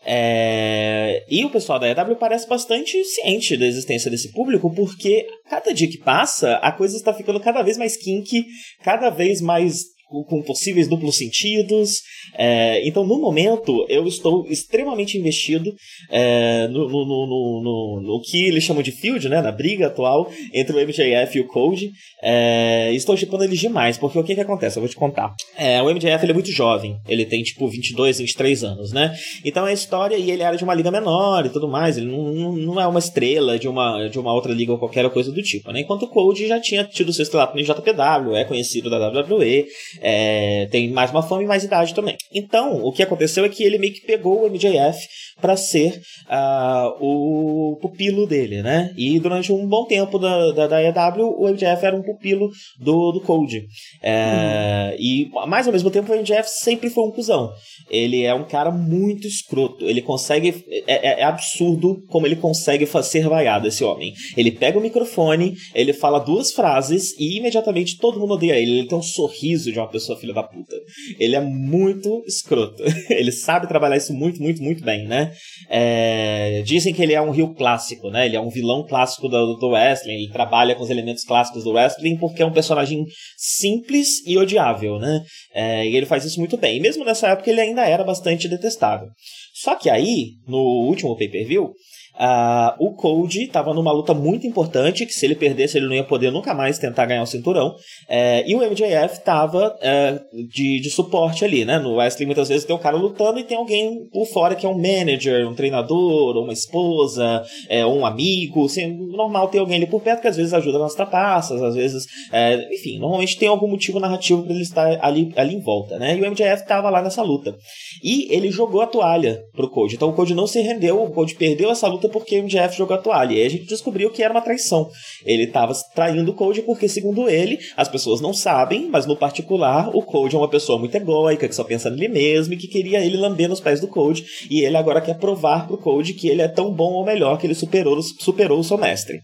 [0.05, 1.23] É...
[1.29, 5.89] E o pessoal da EW parece bastante ciente da existência desse público, porque cada dia
[5.89, 8.45] que passa, a coisa está ficando cada vez mais kinky,
[8.83, 9.92] cada vez mais
[10.23, 12.01] com possíveis duplos sentidos.
[12.37, 15.73] É, então, no momento, eu estou extremamente investido
[16.11, 20.75] é, no, no, no, no, que eles chamam de field, né, na briga atual entre
[20.75, 21.91] o MJF e o Code.
[22.21, 24.77] É, estou chipando eles demais, porque o que, que acontece?
[24.77, 25.33] Eu vou te contar.
[25.57, 29.15] É, o MJF ele é muito jovem, ele tem tipo 22, 23 anos, né?
[29.43, 32.53] Então a história, e ele era de uma liga menor e tudo mais, ele não,
[32.53, 35.71] não é uma estrela de uma, de uma outra liga ou qualquer coisa do tipo,
[35.71, 35.81] né?
[35.81, 39.65] Enquanto o Code já tinha tido seu estrelato no JPW, é conhecido da WWE,
[40.03, 42.17] é, tem mais uma fama e mais idade também.
[42.33, 44.99] Então, o que aconteceu é que ele meio que pegou o MJF
[45.41, 48.93] para ser uh, o pupilo dele, né?
[48.97, 52.49] E durante um bom tempo da, da, da EW, o MJF era um pupilo
[52.79, 53.65] do, do Code.
[54.01, 54.97] É, uhum.
[54.99, 57.51] E, mais ao mesmo tempo, o MJF sempre foi um cuzão.
[57.89, 59.85] Ele é um cara muito escroto.
[59.85, 60.63] Ele consegue.
[60.85, 64.13] É, é, é absurdo como ele consegue ser vaiado, esse homem.
[64.35, 68.79] Ele pega o microfone, ele fala duas frases e imediatamente todo mundo odeia ele.
[68.79, 70.75] Ele tem um sorriso de uma pessoa filha da puta.
[71.19, 72.83] Ele é muito escroto.
[73.09, 75.31] ele sabe trabalhar isso muito, muito, muito bem, né?
[75.69, 78.25] É, dizem que ele é um rio clássico, né?
[78.25, 80.15] Ele é um vilão clássico do, do wrestling.
[80.15, 83.05] Ele trabalha com os elementos clássicos do wrestling porque é um personagem
[83.37, 85.23] simples e odiável, né?
[85.53, 86.77] É, e ele faz isso muito bem.
[86.77, 89.07] E mesmo nessa época ele ainda era bastante detestável.
[89.53, 91.71] Só que aí, no último pay-per-view,
[92.19, 96.03] Uh, o Code estava numa luta muito importante, que se ele perdesse ele não ia
[96.03, 97.75] poder nunca mais tentar ganhar o cinturão.
[98.07, 101.79] É, e o MJF estava é, de, de suporte ali, né?
[101.79, 104.69] No wrestling muitas vezes tem um cara lutando e tem alguém por fora que é
[104.69, 108.65] um manager, um treinador, uma esposa, é, um amigo.
[108.65, 112.05] Assim, normal ter alguém ali por perto que às vezes ajuda nas trapaças, às vezes...
[112.31, 116.15] É, enfim, normalmente tem algum motivo narrativo para ele estar ali, ali em volta, né?
[116.15, 117.55] E o MJF estava lá nessa luta.
[118.03, 119.95] E ele jogou a toalha pro Code.
[119.95, 122.95] Então o Code não se rendeu, o Code perdeu essa luta porque o MJF jogou
[122.95, 123.33] a toalha.
[123.33, 124.89] E aí a gente descobriu que era uma traição.
[125.25, 129.89] Ele estava traindo o Code porque, segundo ele, as pessoas não sabem, mas no particular,
[129.95, 133.03] o Code é uma pessoa muito egóica, que só pensa nele mesmo e que queria
[133.03, 134.25] ele lamber nos pés do Code.
[134.49, 137.47] E ele agora quer provar pro Code que ele é tão bom ou melhor que
[137.47, 139.21] ele superou, superou o seu mestre.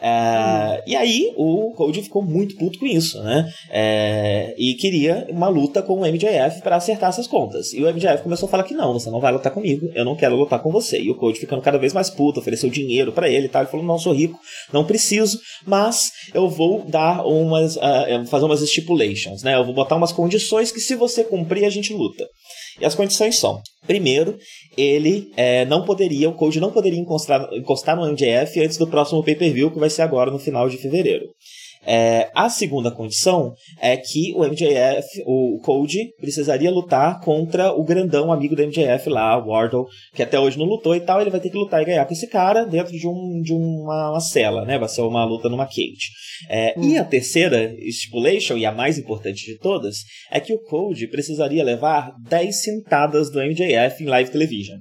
[0.00, 3.50] É, e aí o Cody ficou muito puto com isso, né?
[3.70, 7.72] É, e queria uma luta com o MJF para acertar essas contas.
[7.72, 10.16] E o MJF começou a falar que não, você não vai lutar comigo, eu não
[10.16, 11.00] quero lutar com você.
[11.00, 13.62] E o Cody ficando cada vez mais puto, ofereceu dinheiro para ele e tal.
[13.62, 14.38] Ele falou: não, sou rico,
[14.72, 17.76] não preciso, mas eu vou dar umas.
[17.76, 19.54] Uh, fazer umas stipulations, né?
[19.54, 22.26] Eu vou botar umas condições que se você cumprir, a gente luta.
[22.80, 24.38] E as condições são: primeiro,
[24.76, 29.22] ele é, não poderia, o Code não poderia encostar, encostar no MJF antes do próximo
[29.22, 31.26] pay-per-view, que vai ser agora no final de fevereiro.
[31.86, 38.32] É, a segunda condição é que o MJF, o Code, precisaria lutar contra o grandão
[38.32, 41.20] amigo do MJF lá, o Wardle, que até hoje não lutou e tal.
[41.20, 44.10] Ele vai ter que lutar e ganhar com esse cara dentro de, um, de uma,
[44.10, 44.78] uma cela, né?
[44.78, 46.10] Vai ser uma luta numa cage.
[46.50, 46.82] É, hum.
[46.82, 49.98] E a terceira stipulation, e a mais importante de todas,
[50.30, 54.78] é que o Code precisaria levar 10 sentadas do MJF em live television.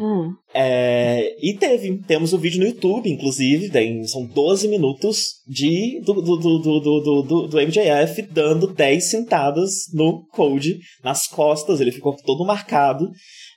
[0.00, 0.34] Hum.
[0.52, 6.00] É, e teve, temos o um vídeo no YouTube, inclusive, tem, são 12 minutos de,
[6.04, 11.92] do, do, do, do, do, do, MJF dando 10 sentadas no Code, nas costas, ele
[11.92, 13.08] ficou todo marcado.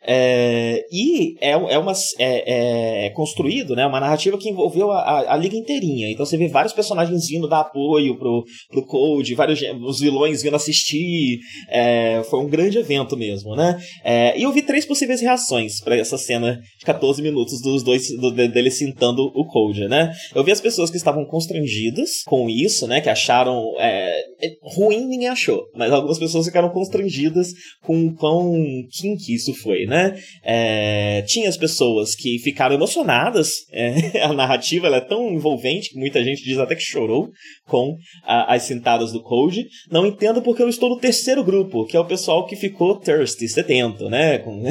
[0.10, 5.34] É, e é, é, uma, é, é, construído né, uma narrativa que envolveu a, a,
[5.34, 6.10] a, liga inteirinha.
[6.10, 10.55] Então você vê vários personagens vindo dar apoio pro, pro Code, vários os vilões vindo
[10.55, 11.39] assistir.
[11.70, 13.78] É, foi um grande evento mesmo, né?
[14.01, 18.08] É, e eu vi três possíveis reações para essa cena de 14 minutos dos dois
[18.18, 20.14] do, dele sentando o Code, né?
[20.34, 23.01] Eu vi as pessoas que estavam constrangidas com isso, né?
[23.01, 24.22] Que acharam é,
[24.62, 25.66] ruim, ninguém achou.
[25.76, 27.49] Mas algumas pessoas ficaram constrangidas
[27.84, 28.53] com o quão
[28.89, 29.97] kinky isso foi, né?
[29.98, 30.20] Né?
[30.43, 36.00] É, tinha as pessoas que ficaram emocionadas, é, a narrativa ela é tão envolvente que
[36.00, 37.30] muita gente diz até que chorou
[37.68, 39.66] com a, as cintadas do Code.
[39.91, 43.48] Não entendo porque eu estou no terceiro grupo, que é o pessoal que ficou thirsty,
[43.48, 44.38] sedento, né?
[44.39, 44.70] Com, uhum.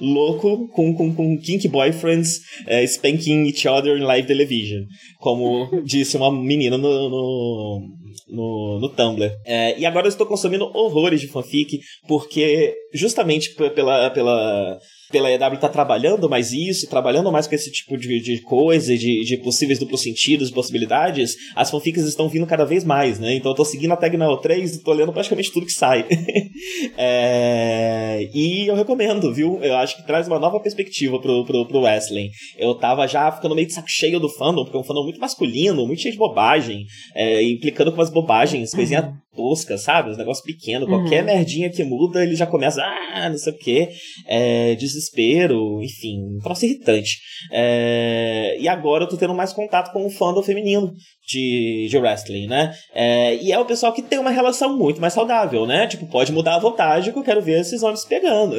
[0.00, 4.82] louco com, com, com kink boyfriends é, spanking each other in live television.
[5.18, 7.99] Como disse uma menina no, no
[8.30, 9.30] no, no Tumblr.
[9.44, 14.78] É, e agora eu estou consumindo horrores de fanfic, porque justamente pela, pela
[15.10, 19.24] pela EW tá trabalhando mais isso, trabalhando mais com esse tipo de, de coisa, de,
[19.24, 23.34] de possíveis duplos sentidos, possibilidades, as fanfics estão vindo cada vez mais, né?
[23.34, 26.06] Então eu tô seguindo a tag na O3 e tô lendo praticamente tudo que sai.
[26.96, 28.28] é...
[28.32, 29.58] E eu recomendo, viu?
[29.62, 32.30] Eu acho que traz uma nova perspectiva pro, pro, pro wrestling.
[32.56, 35.20] Eu tava já ficando meio de saco cheio do fandom, porque é um fandom muito
[35.20, 36.84] masculino, muito cheio de bobagem,
[37.14, 40.10] é, implicando com umas bobagens, coisinha tosca, sabe?
[40.10, 40.88] Os negócios pequenos.
[40.88, 41.00] Uhum.
[41.00, 43.88] Qualquer merdinha que muda, ele já começa, ah, não sei o quê.
[44.26, 47.18] É, desespero, enfim, um troço irritante.
[47.52, 50.92] É, e agora eu tô tendo mais contato com o fandom feminino
[51.30, 52.74] de, de wrestling, né?
[52.92, 55.86] É, e é o pessoal que tem uma relação muito mais saudável, né?
[55.86, 58.56] Tipo, pode mudar a vontade que eu quero ver esses homens pegando.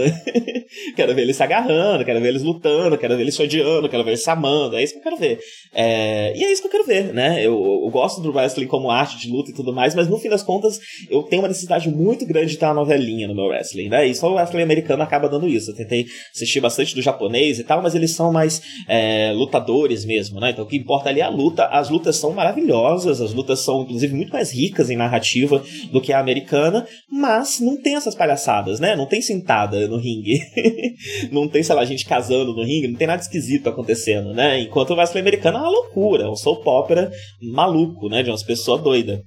[0.96, 4.04] quero ver eles se agarrando, quero ver eles lutando, quero ver eles se odiando, quero
[4.04, 4.78] ver eles se amando.
[4.78, 5.40] É isso que eu quero ver.
[5.74, 7.46] É, e é isso que eu quero ver, né?
[7.46, 10.30] Eu, eu gosto do wrestling como arte de luta e tudo mais, mas no fim
[10.30, 13.90] das contas, eu tenho uma necessidade muito grande de ter uma novelinha no meu wrestling,
[13.90, 14.08] né?
[14.08, 15.72] E só o wrestling americano acaba dando isso.
[15.72, 20.40] Eu tentei assistir bastante do japonês e tal, mas eles são mais é, lutadores mesmo,
[20.40, 20.52] né?
[20.52, 21.66] Então o que importa ali é a luta.
[21.66, 26.00] As lutas são maravilhosas maravilhosas, as lutas são inclusive muito mais ricas em narrativa do
[26.00, 28.96] que a americana, mas não tem essas palhaçadas, né?
[28.96, 30.40] Não tem sentada no ringue.
[31.32, 34.60] não tem, sei lá, gente casando no ringue, não tem nada esquisito acontecendo, né?
[34.60, 38.24] Enquanto o wrestling americano é uma loucura, é um soap opera maluco, né?
[38.24, 39.20] De umas pessoas doidas.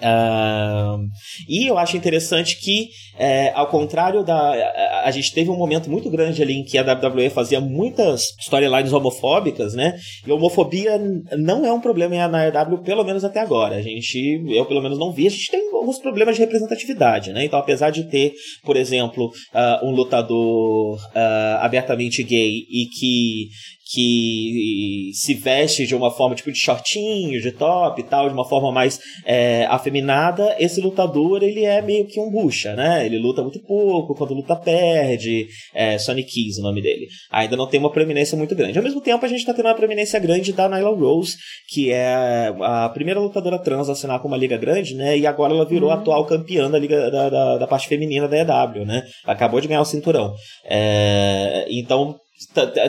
[0.00, 1.06] Uh,
[1.46, 2.88] e eu acho interessante que,
[3.18, 4.38] é, ao contrário da.
[4.38, 8.22] A, a, gente teve um momento muito grande ali em que a WWE fazia muitas
[8.40, 9.98] storylines homofóbicas, né?
[10.26, 10.98] E homofobia
[11.36, 13.76] não é um problema na AEW, pelo menos até agora.
[13.76, 15.26] A gente, eu pelo menos não vi.
[15.26, 17.44] A gente tem alguns problemas de representatividade, né?
[17.44, 18.32] Então, apesar de ter,
[18.64, 23.48] por exemplo, uh, um lutador uh, abertamente gay e que
[23.92, 28.48] que se veste de uma forma tipo de shortinho, de top e tal, de uma
[28.48, 33.04] forma mais é, afeminada, esse lutador ele é meio que um bucha, né?
[33.04, 35.46] Ele luta muito pouco, quando luta perde.
[35.74, 37.06] É, Sonic Keys o nome dele.
[37.30, 38.78] Ainda não tem uma proeminência muito grande.
[38.78, 41.34] Ao mesmo tempo, a gente tá tendo uma proeminência grande da Nyla Rose,
[41.68, 45.18] que é a primeira lutadora trans a assinar com uma liga grande, né?
[45.18, 45.96] E agora ela virou uhum.
[45.96, 49.02] atual campeã da liga da, da, da, parte feminina da EW, né?
[49.24, 50.32] Acabou de ganhar o cinturão.
[50.64, 52.16] É, então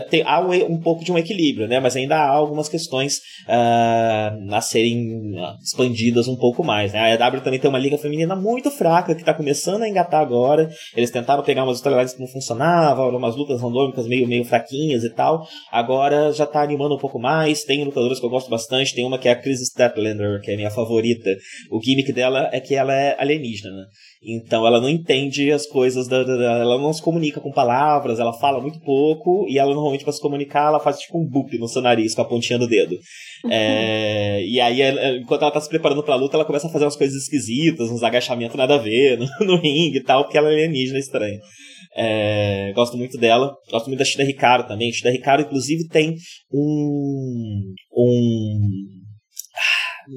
[0.10, 1.80] tem, há um, pouco de um equilíbrio, né?
[1.80, 6.94] Mas ainda há algumas questões uh, a serem ah, expandidas um pouco mais.
[6.94, 7.00] Né?
[7.00, 10.70] A EW também tem uma liga feminina muito fraca que está começando a engatar agora.
[10.96, 15.10] Eles tentaram pegar umas histórias que não funcionavam, umas lutas randômicas meio, meio fraquinhas e
[15.10, 15.46] tal.
[15.72, 17.64] Agora já está animando um pouco mais.
[17.64, 18.96] Tem lutadoras que eu gosto bastante.
[18.96, 21.30] Tem uma que é a Chris Statlander, que é a minha favorita.
[21.70, 23.86] O gimmick dela é que ela é alienígena, né?
[24.24, 28.32] Então ela não entende as coisas, da, da, ela não se comunica com palavras, ela
[28.32, 31.68] fala muito pouco e ela normalmente para se comunicar ela faz tipo um boop no
[31.68, 32.96] seu nariz com a pontinha do dedo.
[33.44, 33.52] Uhum.
[33.52, 34.80] É, e aí
[35.18, 38.04] enquanto ela tá se preparando pra luta ela começa a fazer umas coisas esquisitas, uns
[38.04, 41.40] agachamentos nada a ver no, no ringue e tal, porque ela é alienígena estranha.
[41.96, 43.54] É, gosto muito dela.
[43.70, 44.92] Gosto muito da Shida Ricardo também.
[44.94, 46.16] Shida Ricardo, inclusive, tem
[46.54, 47.74] um.
[47.92, 48.60] um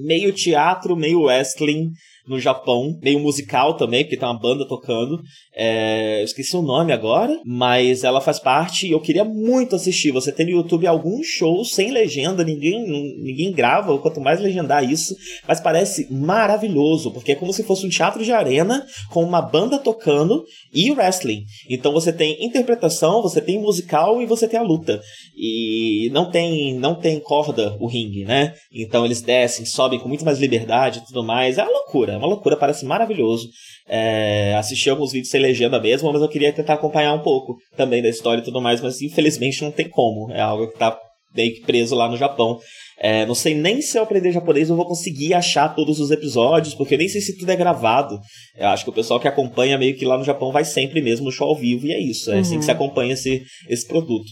[0.07, 1.91] meio teatro, meio wrestling
[2.27, 5.21] no Japão, meio musical também, porque tem uma banda tocando.
[5.55, 10.11] É, eu esqueci o nome agora, mas ela faz parte e eu queria muito assistir.
[10.11, 12.85] Você tem no YouTube alguns shows sem legenda, ninguém,
[13.23, 15.15] ninguém grava, quanto mais legendar isso,
[15.47, 19.79] mas parece maravilhoso, porque é como se fosse um teatro de arena com uma banda
[19.79, 21.45] tocando e wrestling.
[21.69, 25.01] Então você tem interpretação, você tem musical e você tem a luta.
[25.37, 28.55] E não tem não tem corda o ringue, né?
[28.73, 31.59] Então eles descem, sobem com muito mais liberdade e tudo mais.
[31.59, 33.49] É uma loucura, é uma loucura, parece maravilhoso.
[33.89, 38.03] É, assisti alguns vídeos sem legenda mesmo, mas eu queria tentar acompanhar um pouco também
[38.03, 40.33] da história e tudo mais, mas infelizmente não tem como.
[40.33, 40.99] É algo que tá
[41.35, 42.59] meio que preso lá no Japão.
[42.99, 46.75] É, não sei nem se eu aprender japonês eu vou conseguir achar todos os episódios,
[46.75, 48.19] porque eu nem sei se tudo é gravado.
[48.57, 51.27] Eu acho que o pessoal que acompanha meio que lá no Japão vai sempre mesmo
[51.27, 52.31] no show ao vivo, e é isso.
[52.31, 52.41] É uhum.
[52.41, 52.77] assim que se uhum.
[52.77, 54.31] acompanha esse, esse produto.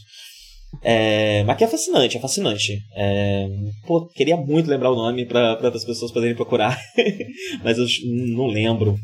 [0.81, 2.79] É, mas que é fascinante, é fascinante.
[2.95, 3.49] É,
[3.87, 6.79] pô, queria muito lembrar o nome para as pessoas poderem procurar,
[7.63, 7.87] mas eu
[8.35, 8.97] não lembro.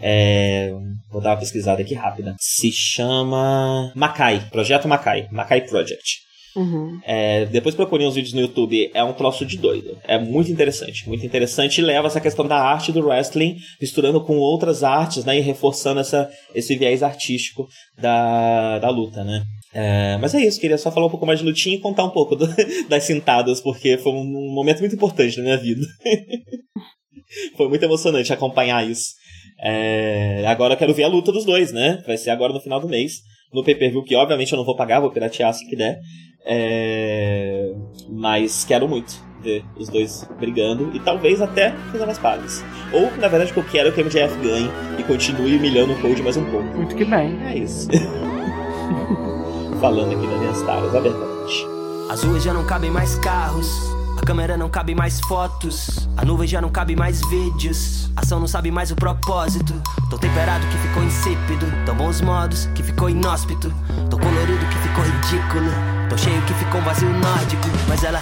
[0.00, 0.72] É,
[1.10, 2.34] vou dar uma pesquisada aqui rápida.
[2.38, 6.24] Se chama Makai, Projeto Makai, Makai Project.
[6.56, 7.00] Uhum.
[7.04, 9.98] É, depois procurem os vídeos no YouTube, é um troço de doido.
[10.06, 11.80] É muito interessante, muito interessante.
[11.80, 15.38] E leva essa questão da arte do wrestling, misturando com outras artes, né?
[15.38, 17.66] E reforçando essa, esse viés artístico
[17.98, 19.42] da, da luta, né?
[19.74, 22.10] É, mas é isso, queria só falar um pouco mais de lutinha e contar um
[22.10, 22.46] pouco do,
[22.88, 25.84] das cintadas, porque foi um momento muito importante na minha vida.
[27.56, 29.12] foi muito emocionante acompanhar isso.
[29.60, 32.00] É, agora eu quero ver a luta dos dois, né?
[32.06, 33.14] Vai ser agora no final do mês.
[33.52, 35.98] No pay-per-view, que obviamente eu não vou pagar, vou piratear assim que der.
[36.46, 37.72] É,
[38.10, 42.64] mas quero muito ver os dois brigando e talvez até fazendo as pazes.
[42.92, 44.68] Ou, na verdade, o que eu quero é que o MJF ganhe
[44.98, 46.66] e continue humilhando o Code mais um pouco.
[46.76, 47.36] Muito que bem.
[47.46, 47.88] É isso.
[49.80, 51.66] Falando aqui das minhas taras, abertamente.
[52.10, 53.94] As ruas já não cabem mais carros.
[54.16, 56.08] A câmera não cabe mais fotos.
[56.16, 58.10] A nuvem já não cabe mais vídeos.
[58.16, 59.74] A ação não sabe mais o propósito.
[60.08, 61.66] Tão temperado que ficou insípido.
[61.84, 63.72] Tão bons modos que ficou inóspito.
[64.08, 65.70] Tão colorido que ficou ridículo.
[66.08, 67.68] Tão cheio que ficou um vazio nórdico.
[67.88, 68.20] Mas ela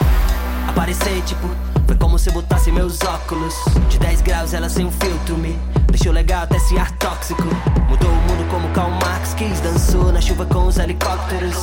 [0.68, 1.48] apareceu tipo.
[1.86, 3.54] Foi como se botasse meus óculos.
[3.88, 7.42] De 10 graus ela sem um filtro me deixou legal até esse ar tóxico.
[7.88, 8.90] Mudou o mundo como Karl
[9.42, 11.56] Dançou na chuva com os helicópteros.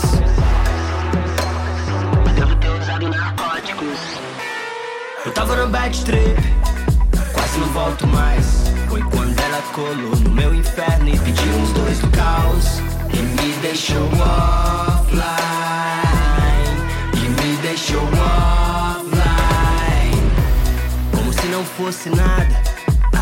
[2.36, 4.00] Devo ter usado narcóticos.
[5.26, 6.42] Eu tava no bad trip,
[7.32, 8.46] quase não volto mais.
[8.90, 12.80] Foi quando ela colou no meu inferno e pediu uns dois do caos.
[13.14, 15.20] E me deixou offline.
[17.14, 19.12] E me deixou offline.
[21.16, 22.69] Como se não fosse nada.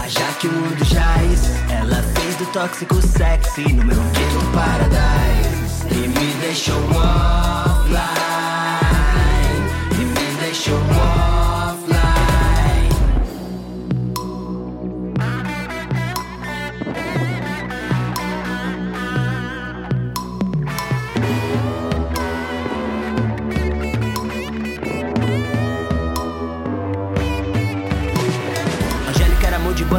[0.09, 1.51] Já que o mundo jaz.
[1.69, 5.85] Ela fez do tóxico sexy no meu ghetto paradise.
[5.91, 7.97] E me deixou offline.
[9.91, 11.26] E me deixou offline.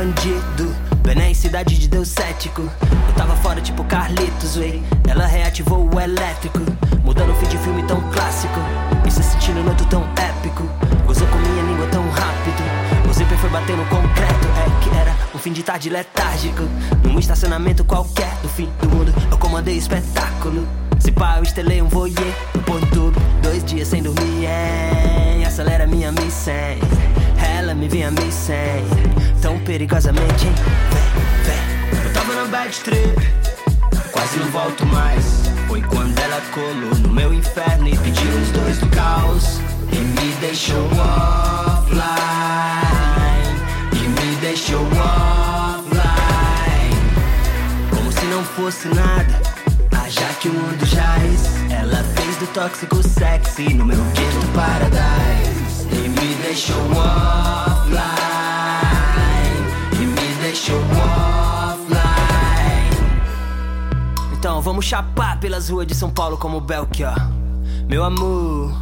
[0.08, 0.74] Bandido.
[1.02, 2.62] Bené em cidade de Deus cético.
[2.62, 4.82] Eu tava fora tipo Carlitos, wey.
[5.08, 6.60] Ela reativou o elétrico.
[7.04, 8.60] Mudando o fim de filme tão clássico.
[9.06, 10.64] E se sentindo no outro tão épico.
[11.06, 13.08] Gozou com minha língua tão rápido.
[13.08, 14.48] O zíper foi bater no concreto.
[14.56, 16.62] É que era um fim de tarde letárgico.
[17.04, 19.12] Num estacionamento qualquer do fim do mundo.
[19.30, 20.66] Eu comandei espetáculo.
[20.98, 23.12] Se pá, eu estelei um voyeur no ponto.
[23.42, 25.44] Dois dias sem dormir, é.
[25.46, 26.97] Acelera minha missão.
[27.78, 28.84] Me vinha me sem.
[29.40, 30.54] Tão perigosamente, hein?
[30.90, 31.02] Vem,
[31.44, 32.04] vem.
[32.04, 33.16] Eu tava na bad trip
[34.10, 35.24] Quase não volto mais.
[35.68, 39.60] Foi quando ela colou no meu inferno E pediu os dois do caos.
[39.92, 41.98] E me deixou offline.
[43.92, 45.86] E me deixou offline.
[47.90, 49.40] Como se não fosse nada
[49.92, 55.57] Ah, já que o mundo jaz Ela fez do tóxico sexy No meu ghetto paradise
[64.32, 67.14] Então vamos chapar pelas ruas de São Paulo como Belchior.
[67.88, 68.72] Meu amor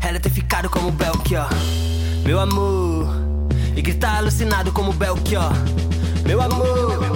[0.00, 1.48] Ela ter ficado como Belchior.
[2.24, 3.08] Meu amor
[3.74, 5.52] E gritar alucinado como Belchior.
[6.26, 7.11] Meu amor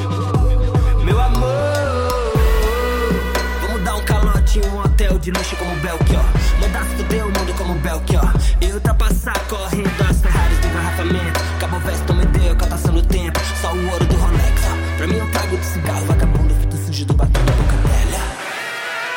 [4.77, 6.24] um hotel de luxo como Belchior.
[6.61, 8.33] Mandar fuder o mundo como Belchior.
[8.61, 11.41] E ultrapassar correndo as Ferraris do engarrafamento.
[11.57, 13.41] Acabou o vesto, me deu, catação do tempo.
[13.61, 14.97] Só o ouro do Rolex, ó.
[14.97, 18.18] Pra mim eu trago de cigarro, vagabundo Fita sujo do batom da boca velha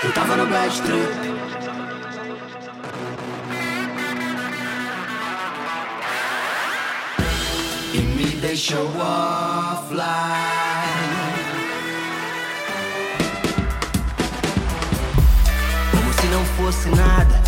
[0.04, 1.30] Eu tava no bad trip
[7.94, 10.69] E me deixou offline
[16.72, 17.39] fosse nada